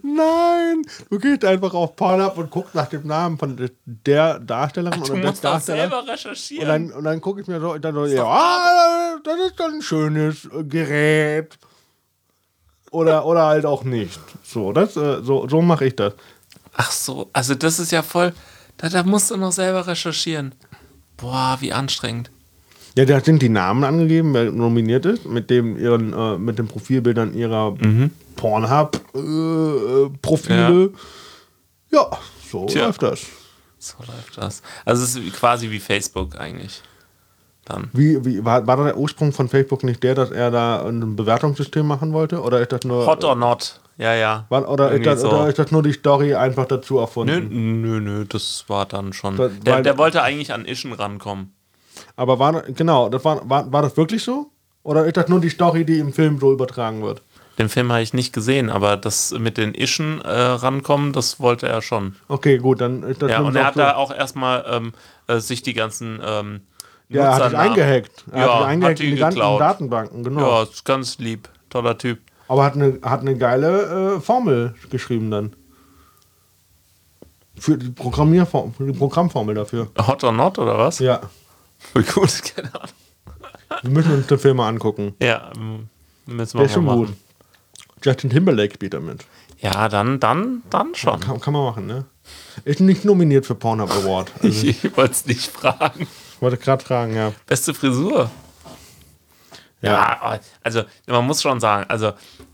[0.03, 5.13] nein, du gehst einfach auf Pornhub und guckst nach dem Namen von der Darstellerin Du
[5.13, 5.81] oder musst des doch Darstellers.
[5.81, 6.69] selber Und recherchieren.
[6.69, 10.49] dann, und dann gucke ich mir so, dann so ja, das ist dann ein schönes
[10.69, 11.59] Gerät.
[12.91, 14.19] Oder, oder halt auch nicht.
[14.43, 16.15] So, das, äh, so, so mache ich das.
[16.75, 18.33] Ach so, also das ist ja voll.
[18.77, 20.57] Da, da musst du noch selber recherchieren.
[21.17, 22.33] Boah, wie anstrengend.
[22.97, 26.67] Ja, da sind die Namen angegeben, wer nominiert ist, mit dem ihren, äh, mit den
[26.67, 27.77] Profilbildern ihrer
[28.37, 30.91] Pornhub-Profile.
[31.91, 32.11] ja.
[32.51, 32.87] so Tja.
[32.87, 33.21] läuft das.
[33.79, 34.63] So läuft das.
[34.85, 36.83] Also es ist quasi wie Facebook eigentlich.
[37.71, 37.89] Dann.
[37.93, 41.17] Wie, wie, war, war da der Ursprung von Facebook nicht der, dass er da ein
[41.17, 42.41] Bewertungssystem machen wollte?
[42.43, 43.07] Oder ist das nur.
[43.07, 43.81] Hot or not.
[43.97, 44.47] Ja, ja.
[44.49, 45.29] war, oder, ist das, so.
[45.31, 47.81] oder ist das nur die Story einfach dazu Nö, erfunden?
[47.83, 49.37] nö, nö, das war dann schon.
[49.37, 51.53] Das- Der, der wollte eigentlich an Ischen rankommen.
[52.17, 54.47] Aber war genau, das war, war, war das wirklich so?
[54.83, 57.21] Oder ist das nur die Story, die im Film so übertragen wird?
[57.59, 61.69] Den Film habe ich nicht gesehen, aber das mit den Ischen äh, rankommen, das wollte
[61.69, 62.17] er schon.
[62.29, 64.93] Okay, gut, dann ist das Ja, und so- er hat da auch erstmal ähm,
[65.27, 66.61] äh, sich die ganzen ähm,
[67.11, 68.25] ja, er hat Nutzernamen- eingehackt.
[68.33, 69.39] Er Ja, hat sich eingehackt hat die in die ganzen.
[69.41, 70.41] Datenbanken, genau.
[70.41, 71.49] Ja, ist ganz lieb.
[71.69, 72.19] Toller Typ.
[72.49, 75.55] Aber hat eine, hat eine geile äh, Formel geschrieben dann.
[77.57, 79.89] Für die Programmierform, für die Programmformel dafür.
[80.07, 80.99] Hot or not, oder was?
[80.99, 81.21] Ja.
[81.79, 82.89] Voll gut, keine Ahnung.
[83.83, 85.15] Wir müssen uns den Film mal angucken.
[85.23, 85.51] Ja,
[86.27, 87.09] müssen wir Der ist schon mal gut.
[87.11, 87.21] machen.
[88.03, 89.25] Justin Timberlake spielt damit.
[89.59, 91.21] Ja, dann, dann, dann schon.
[91.21, 92.07] Kann, kann man machen, ne?
[92.65, 94.33] Ist nicht nominiert für Pornhub Award.
[94.43, 96.07] Also, ich wollte es nicht fragen.
[96.41, 97.33] Ich wollte gerade fragen, ja.
[97.47, 98.31] Beste Frisur.
[99.83, 102.13] Ja, also man muss schon sagen, also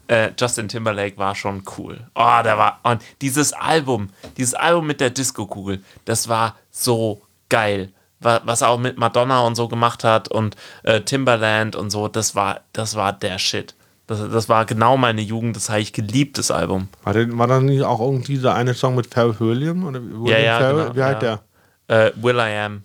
[0.09, 1.99] äh, Justin Timberlake war schon cool.
[2.15, 7.93] Oh, der war und dieses Album, dieses Album mit der Disco-Kugel, das war so geil.
[8.21, 12.07] Wa- Was er auch mit Madonna und so gemacht hat und äh, Timberland und so,
[12.09, 13.75] das war, das war der Shit.
[14.07, 16.89] Das, das war genau meine Jugend, das habe ich geliebt, das Album.
[17.03, 19.85] War, denn, war das nicht auch irgendwie dieser eine Song mit Pharrell Williams?
[19.85, 20.83] Oder wie- William ja, Pharrell?
[20.85, 21.41] genau, Wie heißt ja.
[21.89, 22.07] der?
[22.07, 22.85] Äh, Will I Am.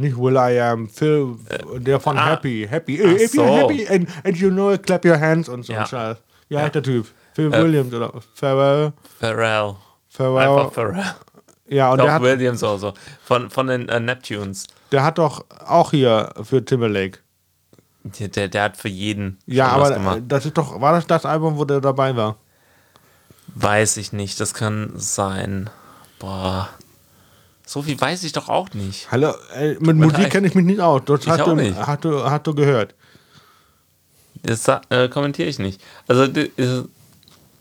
[0.00, 1.36] Nicht Will I Am, Phil,
[1.76, 2.30] der von ah.
[2.30, 2.66] Happy.
[2.68, 2.94] Happy.
[3.00, 3.42] If so.
[3.42, 5.80] you're happy and, and you know it, clap your hands und so Ja.
[5.80, 6.16] ein Scheiß.
[6.48, 7.06] Wie heißt der Typ?
[7.34, 8.92] Phil Williams oder Pharrell?
[9.20, 9.76] Pharrell.
[10.08, 10.48] Pharrell.
[10.48, 11.04] Einfach Pharrell.
[11.68, 12.94] Ja, und der Doch, hat, Williams auch so.
[13.22, 14.66] Von, von den äh, Neptunes.
[14.90, 17.18] der hat doch auch hier für Timberlake.
[18.02, 21.26] Der, der, der hat für jeden Ja, aber äh, das ist doch, war das das
[21.26, 22.36] Album, wo der dabei war?
[23.54, 25.68] Weiß ich nicht, das kann sein.
[26.18, 26.70] Boah.
[27.72, 29.12] So viel weiß ich doch auch nicht.
[29.12, 31.02] Hallo, äh, mit Musik kenne ich mich nicht aus.
[31.04, 31.76] Das hast auch du, nicht.
[31.76, 32.96] Hast du, hast du gehört.
[34.42, 35.80] Das äh, kommentiere ich nicht.
[36.08, 36.48] Also, äh,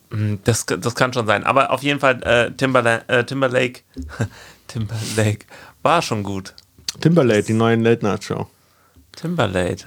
[0.10, 1.44] hm, das, das kann schon sein.
[1.44, 3.82] Aber auf jeden Fall, äh, Timberla äh, Timberlake,
[4.68, 5.46] Timberlake
[5.84, 6.56] war schon gut.
[7.00, 8.48] Timberlake, die neue Late Night Show.
[9.12, 9.86] Timberlake.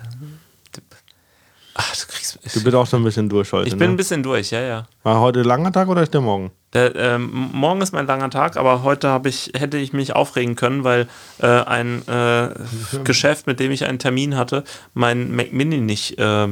[1.75, 2.39] Ach, du kriegst.
[2.55, 3.67] Du bist auch so ein bisschen durch heute.
[3.67, 3.97] ich bin ein ne?
[3.97, 4.87] bisschen durch, ja, ja.
[5.03, 6.53] War heute langer Tag oder ist der morgen?
[6.73, 10.57] Der, ähm, morgen ist mein langer Tag, aber heute hab ich, hätte ich mich aufregen
[10.57, 11.07] können, weil
[11.39, 12.49] äh, ein äh,
[13.05, 14.65] Geschäft, mit dem ich einen Termin hatte,
[14.95, 16.49] mein Mac Mini nicht äh,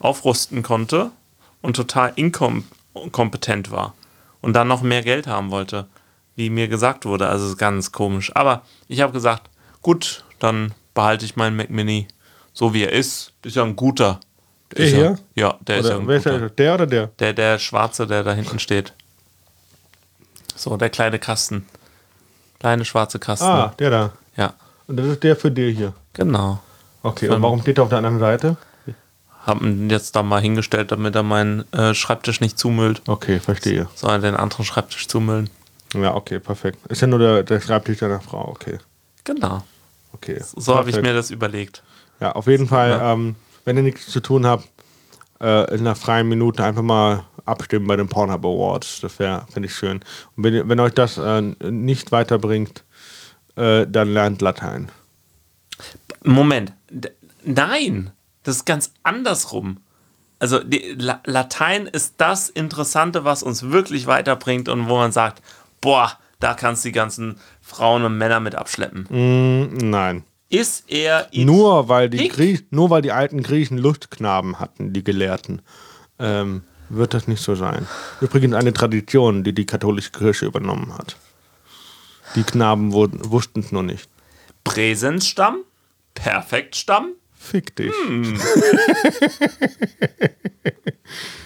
[0.00, 1.10] aufrüsten konnte
[1.62, 3.94] und total inkompetent war
[4.40, 5.86] und dann noch mehr Geld haben wollte,
[6.34, 7.28] wie mir gesagt wurde.
[7.28, 8.34] Also ist ganz komisch.
[8.34, 9.50] Aber ich habe gesagt,
[9.82, 12.08] gut, dann behalte ich meinen Mac Mini
[12.52, 13.32] so wie er ist.
[13.44, 14.20] Ist ja ein guter.
[14.76, 15.18] Der ist hier?
[15.34, 16.38] Ja, ja, der ist ja Oder, ein guter.
[16.38, 17.06] der, der oder der?
[17.18, 18.92] Der, der schwarze, der da hinten steht.
[20.60, 21.66] So, der kleine Kasten.
[22.58, 23.46] Kleine schwarze Kasten.
[23.46, 24.12] Ah, der da.
[24.36, 24.52] Ja,
[24.86, 25.94] Und das ist der für dir hier.
[26.12, 26.60] genau.
[27.02, 28.58] Okay, und warum steht er auf der anderen Seite?
[29.46, 33.00] Hab ihn jetzt da mal hingestellt, damit er meinen äh, Schreibtisch nicht zumüllt.
[33.08, 33.88] Okay, verstehe.
[33.94, 35.48] Soll er den anderen Schreibtisch zumüllen?
[35.94, 36.78] Ja, okay, perfekt.
[36.90, 38.76] Ist ja nur der, der Schreibtisch deiner Frau, okay.
[39.24, 39.62] Genau.
[40.12, 40.42] Okay.
[40.56, 41.82] So habe ich mir das überlegt.
[42.20, 43.12] Ja, auf jeden Fall, Ja.
[43.14, 43.34] ähm,
[43.64, 44.68] wenn ihr nichts zu tun habt,
[45.40, 49.00] äh, in einer freien Minute einfach mal abstimmen bei den Pornhub Awards.
[49.00, 50.00] Das wäre, finde ich schön.
[50.36, 52.84] Und wenn, wenn euch das äh, nicht weiterbringt,
[53.56, 54.90] äh, dann lernt Latein.
[56.22, 56.72] Moment.
[56.90, 57.10] D
[57.44, 58.10] nein,
[58.42, 59.78] das ist ganz andersrum.
[60.38, 65.42] Also die La Latein ist das Interessante, was uns wirklich weiterbringt und wo man sagt,
[65.80, 69.06] boah, da kannst du die ganzen Frauen und Männer mit abschleppen.
[69.10, 70.24] Mm, nein.
[70.50, 72.32] Ist er Nur weil, die Dick?
[72.32, 75.62] Grie nur weil die alten Griechen Lustknaben hatten, die Gelehrten,
[76.18, 77.86] ähm, wird das nicht so sein.
[78.20, 81.16] Übrigens eine Tradition, die die katholische Kirche übernommen hat.
[82.34, 84.08] Die Knaben wurden- wussten es nur nicht.
[84.64, 85.58] Präsenzstamm?
[86.14, 87.12] Perfektstamm?
[87.32, 87.92] Fick dich.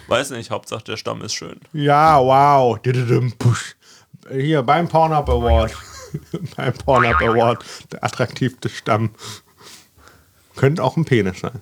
[0.08, 1.60] Weiß nicht, Hauptsache der Stamm ist schön.
[1.72, 2.78] Ja, wow.
[4.32, 5.74] Hier beim Pornhub Award.
[6.56, 7.64] beim Pornhub Award.
[7.92, 9.10] Der attraktivste Stamm.
[10.56, 11.60] Könnte auch ein Penis sein.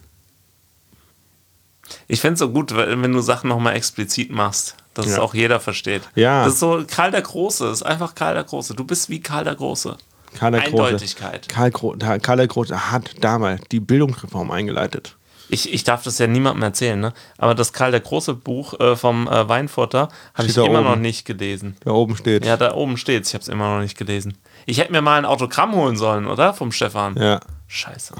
[2.08, 5.22] Ich finde es so gut, wenn du Sachen nochmal explizit machst, dass es Ja.
[5.22, 6.02] auch jeder versteht.
[6.14, 6.44] Ja.
[6.44, 8.74] Das ist so Karl der Große, ist einfach Karl der Große.
[8.74, 9.96] Du bist wie Karl der Große.
[10.34, 10.84] Karl der Große.
[10.84, 11.48] Eindeutigkeit.
[11.48, 15.16] Karl, Gro Karl der Große hat damals die Bildungsreform eingeleitet.
[15.52, 17.12] Ich, ich darf das ja niemandem erzählen, ne?
[17.36, 20.84] Aber das Karl der Große Buch äh, vom äh, Weinfurter habe ich immer oben.
[20.84, 21.76] noch nicht gelesen.
[21.84, 22.46] Da oben steht.
[22.46, 23.28] Ja, da oben steht's.
[23.28, 24.38] Ich habe es immer noch nicht gelesen.
[24.64, 26.54] Ich hätte mir mal ein Autogramm holen sollen, oder?
[26.54, 27.16] Vom Stefan.
[27.16, 27.38] ja.
[27.66, 28.14] Scheiße.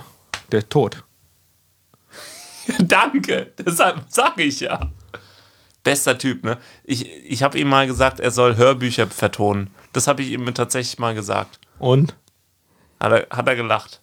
[0.51, 1.05] Der ist tot.
[2.79, 4.91] Danke, deshalb sage ich ja.
[5.83, 6.59] Bester Typ, ne?
[6.85, 9.71] Ich, ich habe ihm mal gesagt, er soll Hörbücher vertonen.
[9.95, 11.59] Das habe ich ihm tatsächlich mal gesagt.
[11.79, 12.15] Und?
[13.01, 14.02] Hat er, hat er gelacht.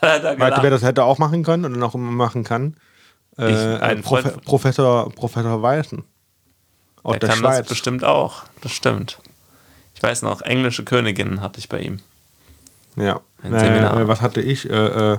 [0.00, 0.72] Hat Weißt du, wer gelacht.
[0.72, 2.76] das hätte auch machen können und noch immer machen kann?
[3.38, 6.02] Äh, Ich- ein Profe Professor, Professor Weißen.
[7.02, 7.68] Aus Er der kann das Schweiz.
[7.68, 8.42] bestimmt auch.
[8.62, 9.18] Das stimmt.
[9.94, 12.00] Ich weiß noch, englische Königin hatte ich bei ihm.
[12.96, 13.20] Ja.
[13.42, 14.08] Ein Äh, Seminar.
[14.08, 14.68] was hatte ich?
[14.68, 15.18] Äh, äh,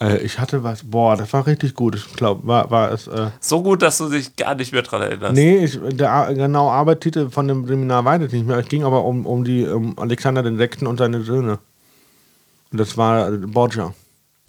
[0.00, 0.84] äh, ich hatte was.
[0.84, 1.96] Boah, das war richtig gut.
[1.96, 3.06] Ich glaube, war, war es.
[3.08, 5.34] Äh, So gut, dass du dich gar nicht mehr dran erinnerst.
[5.34, 8.58] nee, ich, der genaue Arbeitstitel von dem Seminar weiß ich nicht mehr.
[8.58, 11.58] Es ging aber um, um die um Alexander den Sechsten und seine Söhne.
[12.72, 13.94] Und das war äh, Borgia.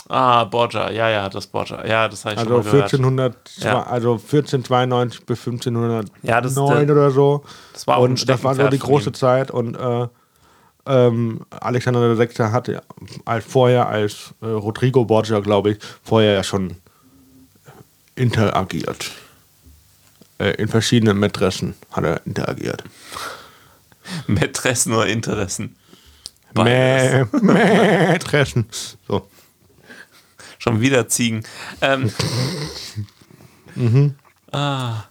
[0.09, 0.89] Ah, Borgia.
[0.89, 1.85] Ja, ja, das Borgia.
[1.85, 2.83] Ja, das habe ich Also schon mal gehört.
[2.93, 3.83] 1400, Ja.
[3.83, 7.43] also 1492 bis 1509 Ja, das- oder so.
[7.73, 9.11] das war und das war so die große.
[9.11, 10.07] Zeit und äh,
[10.87, 12.27] ähm, Alexander VI.
[12.51, 12.81] hatte
[13.25, 16.75] als vorher als äh, Rodrigo Borgia, glaube ich, vorher ja schon
[18.15, 19.11] interagiert.
[20.39, 22.83] Äh, in verschiedenen Mätressen hat er interagiert.
[24.27, 25.75] Mätressen oder Interessen.
[26.53, 27.27] Beides.
[27.41, 28.65] Mä Mätressen.
[29.07, 29.27] So.
[30.57, 31.43] Schon wieder Ziegen.
[31.81, 32.11] Ähm,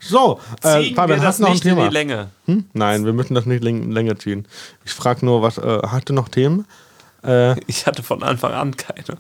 [0.01, 1.89] So, äh, Fabian, hast du noch ein Thema?
[1.89, 2.31] die Länge.
[2.47, 2.65] Hm?
[2.73, 4.47] Nein, wir müssen das nicht läng länger ziehen.
[4.85, 6.67] Ich frage nur, was, äh, hast du noch Themen?
[7.25, 9.19] Äh, Ich hatte von Anfang an keine.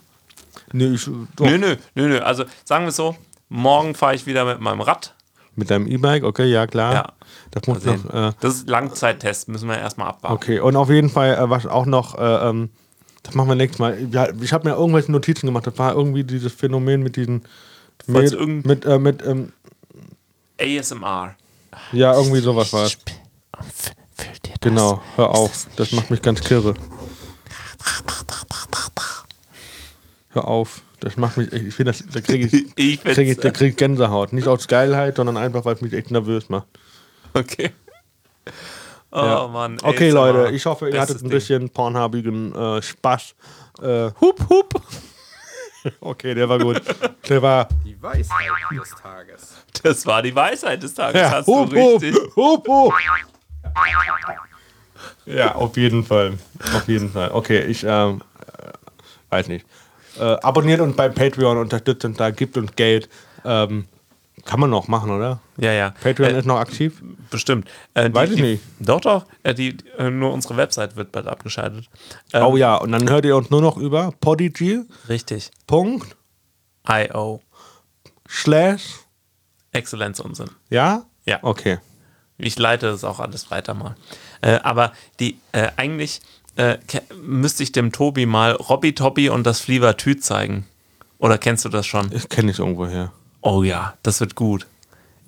[0.72, 1.04] nee, ich,
[1.36, 1.46] doch.
[1.46, 2.18] Nö, nö, nö, nö.
[2.20, 3.16] Also sagen wir es so,
[3.48, 5.14] morgen fahre ich wieder mit meinem Rad.
[5.54, 6.92] Mit deinem E-Bike, okay, ja klar.
[6.94, 7.12] Ja.
[7.50, 10.34] Das muss noch, äh, Das ist Langzeittest, müssen wir erstmal abwarten.
[10.36, 12.70] okay, und auf jeden Fall, äh, was auch noch, äh, ähm,
[13.22, 13.98] das machen wir nächstes Mal.
[14.10, 15.66] Ja, ich habe mir irgendwelche Notizen gemacht.
[15.66, 17.42] Das war irgendwie dieses Phänomen mit diesen.
[18.06, 19.52] Mit, mit, äh, mit ähm,
[20.60, 21.34] ASMR.
[21.92, 22.92] ja, irgendwie sowas war es.
[22.92, 24.60] Fühlt ihr das?
[24.60, 25.66] Genau, hör auf.
[25.76, 26.74] Das Das macht mich ganz kirre.
[30.30, 30.82] Hör auf.
[31.00, 33.76] Das macht mich, ich finde, das- da kriege ich, Ich krieg ich, da krieg ich
[33.76, 34.32] Gänsehaut.
[34.32, 36.66] Nicht aus Geilheit, sondern einfach, weil es mich echt nervös macht.
[37.38, 37.70] Okay.
[39.10, 39.46] Oh Ja.
[39.48, 39.78] Mann.
[39.82, 40.32] Okay, ASMR.
[40.32, 41.30] Leute, ich hoffe, ihr hattet ein Ding.
[41.30, 43.34] bisschen pornhabigen äh, Spaß.
[43.82, 44.82] Äh, Hup, hup.
[46.00, 46.82] okay, der war gut.
[47.28, 47.68] Der war.
[47.84, 49.54] Die Weisheit des Tages.
[49.82, 51.20] Das war die Weisheit des Tages.
[51.20, 52.16] Ja, Hast hup, du hup, richtig.
[52.36, 52.92] hup, hup.
[55.26, 56.38] Ja, auf jeden Fall.
[56.74, 57.30] Auf jeden Fall.
[57.32, 58.20] Okay, ich ähm,
[59.30, 59.66] weiß nicht.
[60.18, 63.08] Äh, abonniert uns bei Patreon, unterstützt uns da, gibt uns Geld.
[63.44, 63.86] Ähm,
[64.48, 65.40] kann man noch machen, oder?
[65.58, 65.90] Ja, ja.
[65.90, 67.02] Patreon Äh, ist noch aktiv.
[67.30, 67.68] Bestimmt.
[67.92, 68.62] Äh, die, Weiß ich die, nicht.
[68.80, 69.26] Doch, doch.
[69.42, 71.90] Äh, die, äh, nur unsere Website wird bald abgeschaltet.
[72.32, 74.80] Ähm, oh ja, und dann hört ihr uns nur noch über podigy.
[75.06, 75.50] Richtig.
[75.66, 76.16] Punkt
[76.90, 77.42] I.O.
[78.26, 79.00] slash.
[79.72, 80.48] Exzellenzunsinn.
[80.70, 81.04] Ja?
[81.26, 81.40] Ja.
[81.42, 81.78] Okay.
[82.38, 83.96] Ich leite das auch alles weiter mal.
[84.40, 86.22] Äh, aber die, äh, eigentlich
[87.22, 90.66] müsste ich dem Tobi mal Robby Toppi und das Flievertüt zeigen.
[91.18, 92.10] Oder kennst du das schon?
[92.10, 93.12] Ich kenne es irgendwo her.
[93.48, 94.66] Oh ja, das wird gut.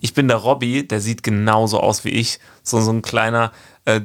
[0.03, 2.39] Ich bin der Robby, der sieht genauso aus wie ich.
[2.63, 3.51] So, so ein kleiner,
[3.87, 4.03] äh,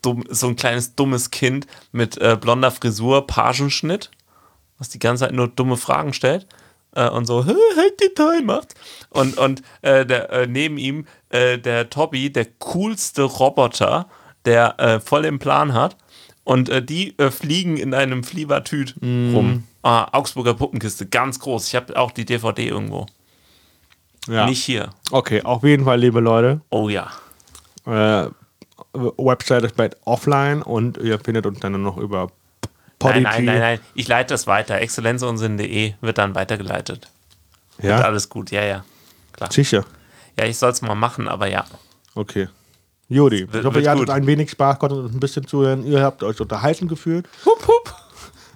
[0.00, 4.10] dumm, so ein kleines dummes Kind mit äh, blonder Frisur, Pagenschnitt,
[4.78, 6.46] was die ganze Zeit nur dumme Fragen stellt
[6.92, 7.44] äh, und so
[7.76, 8.72] halt die Time macht.
[9.10, 14.08] Und, und äh, der, äh, neben ihm äh, der Tobi, der coolste Roboter,
[14.46, 15.98] der äh, voll im Plan hat.
[16.44, 19.64] Und äh, die fliegen in einem Flievertüt rum.
[19.82, 21.66] Ah, Augsburger Puppenkiste, ganz groß.
[21.66, 23.06] Ich habe auch die DVD irgendwo.
[24.28, 24.46] Ja.
[24.46, 24.90] Nicht hier.
[25.10, 26.60] Okay, auf jeden Fall, liebe Leute.
[26.70, 27.10] Oh ja.
[27.86, 28.28] Äh,
[28.92, 32.28] Website ist bald offline und ihr findet uns dann noch über Nein,
[32.98, 33.22] Podigy.
[33.22, 33.80] nein, nein, nein.
[33.94, 34.78] Ich leite das weiter.
[34.80, 37.08] Exzellenzunsinn.de wird dann weitergeleitet.
[37.78, 38.50] Wird Ja, alles gut.
[38.50, 38.84] Ja, ja.
[39.32, 39.50] Klar.
[39.50, 39.84] sicher.
[40.38, 41.64] Ja, ich soll es mal machen, aber ja.
[42.14, 42.48] Okay.
[43.08, 45.84] Juri, Wird- ich hoffe, wird ihr hattet ein wenig Spaß, konntet uns ein bisschen zuhören.
[45.84, 47.26] Ihr habt euch unterhalten gefühlt.
[47.46, 47.94] Hup, hup.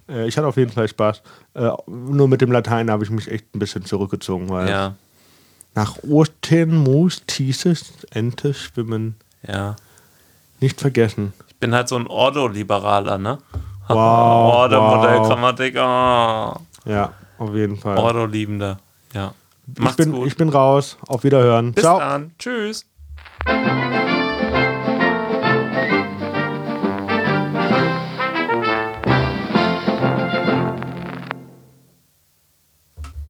[0.08, 1.22] Äh, ich hatte auf jeden Fall Spaß.
[1.54, 4.94] Äh, nur mit dem Latein habe ich mich echt ein bisschen zurückgezogen, weil Ja,
[5.74, 9.16] nach Osten muss dieses Ente schwimmen.
[9.46, 9.76] ja.
[10.60, 11.34] Nicht vergessen.
[11.48, 13.38] Ich bin halt so ein Ordo-Liberaler, ne?
[13.88, 15.28] Wow, Ordo-Modell, wow.
[15.76, 16.88] Oh.
[16.88, 17.98] Ja, auf jeden Fall.
[17.98, 18.78] Ordo-Liebender.
[19.12, 19.34] Ja.
[19.78, 20.26] ich, bin, gut.
[20.26, 20.96] ich bin raus.
[21.06, 21.72] Auf Wiederhören.
[21.72, 21.98] Bis Ciao.
[21.98, 22.32] dann.
[22.38, 22.86] Tschüss.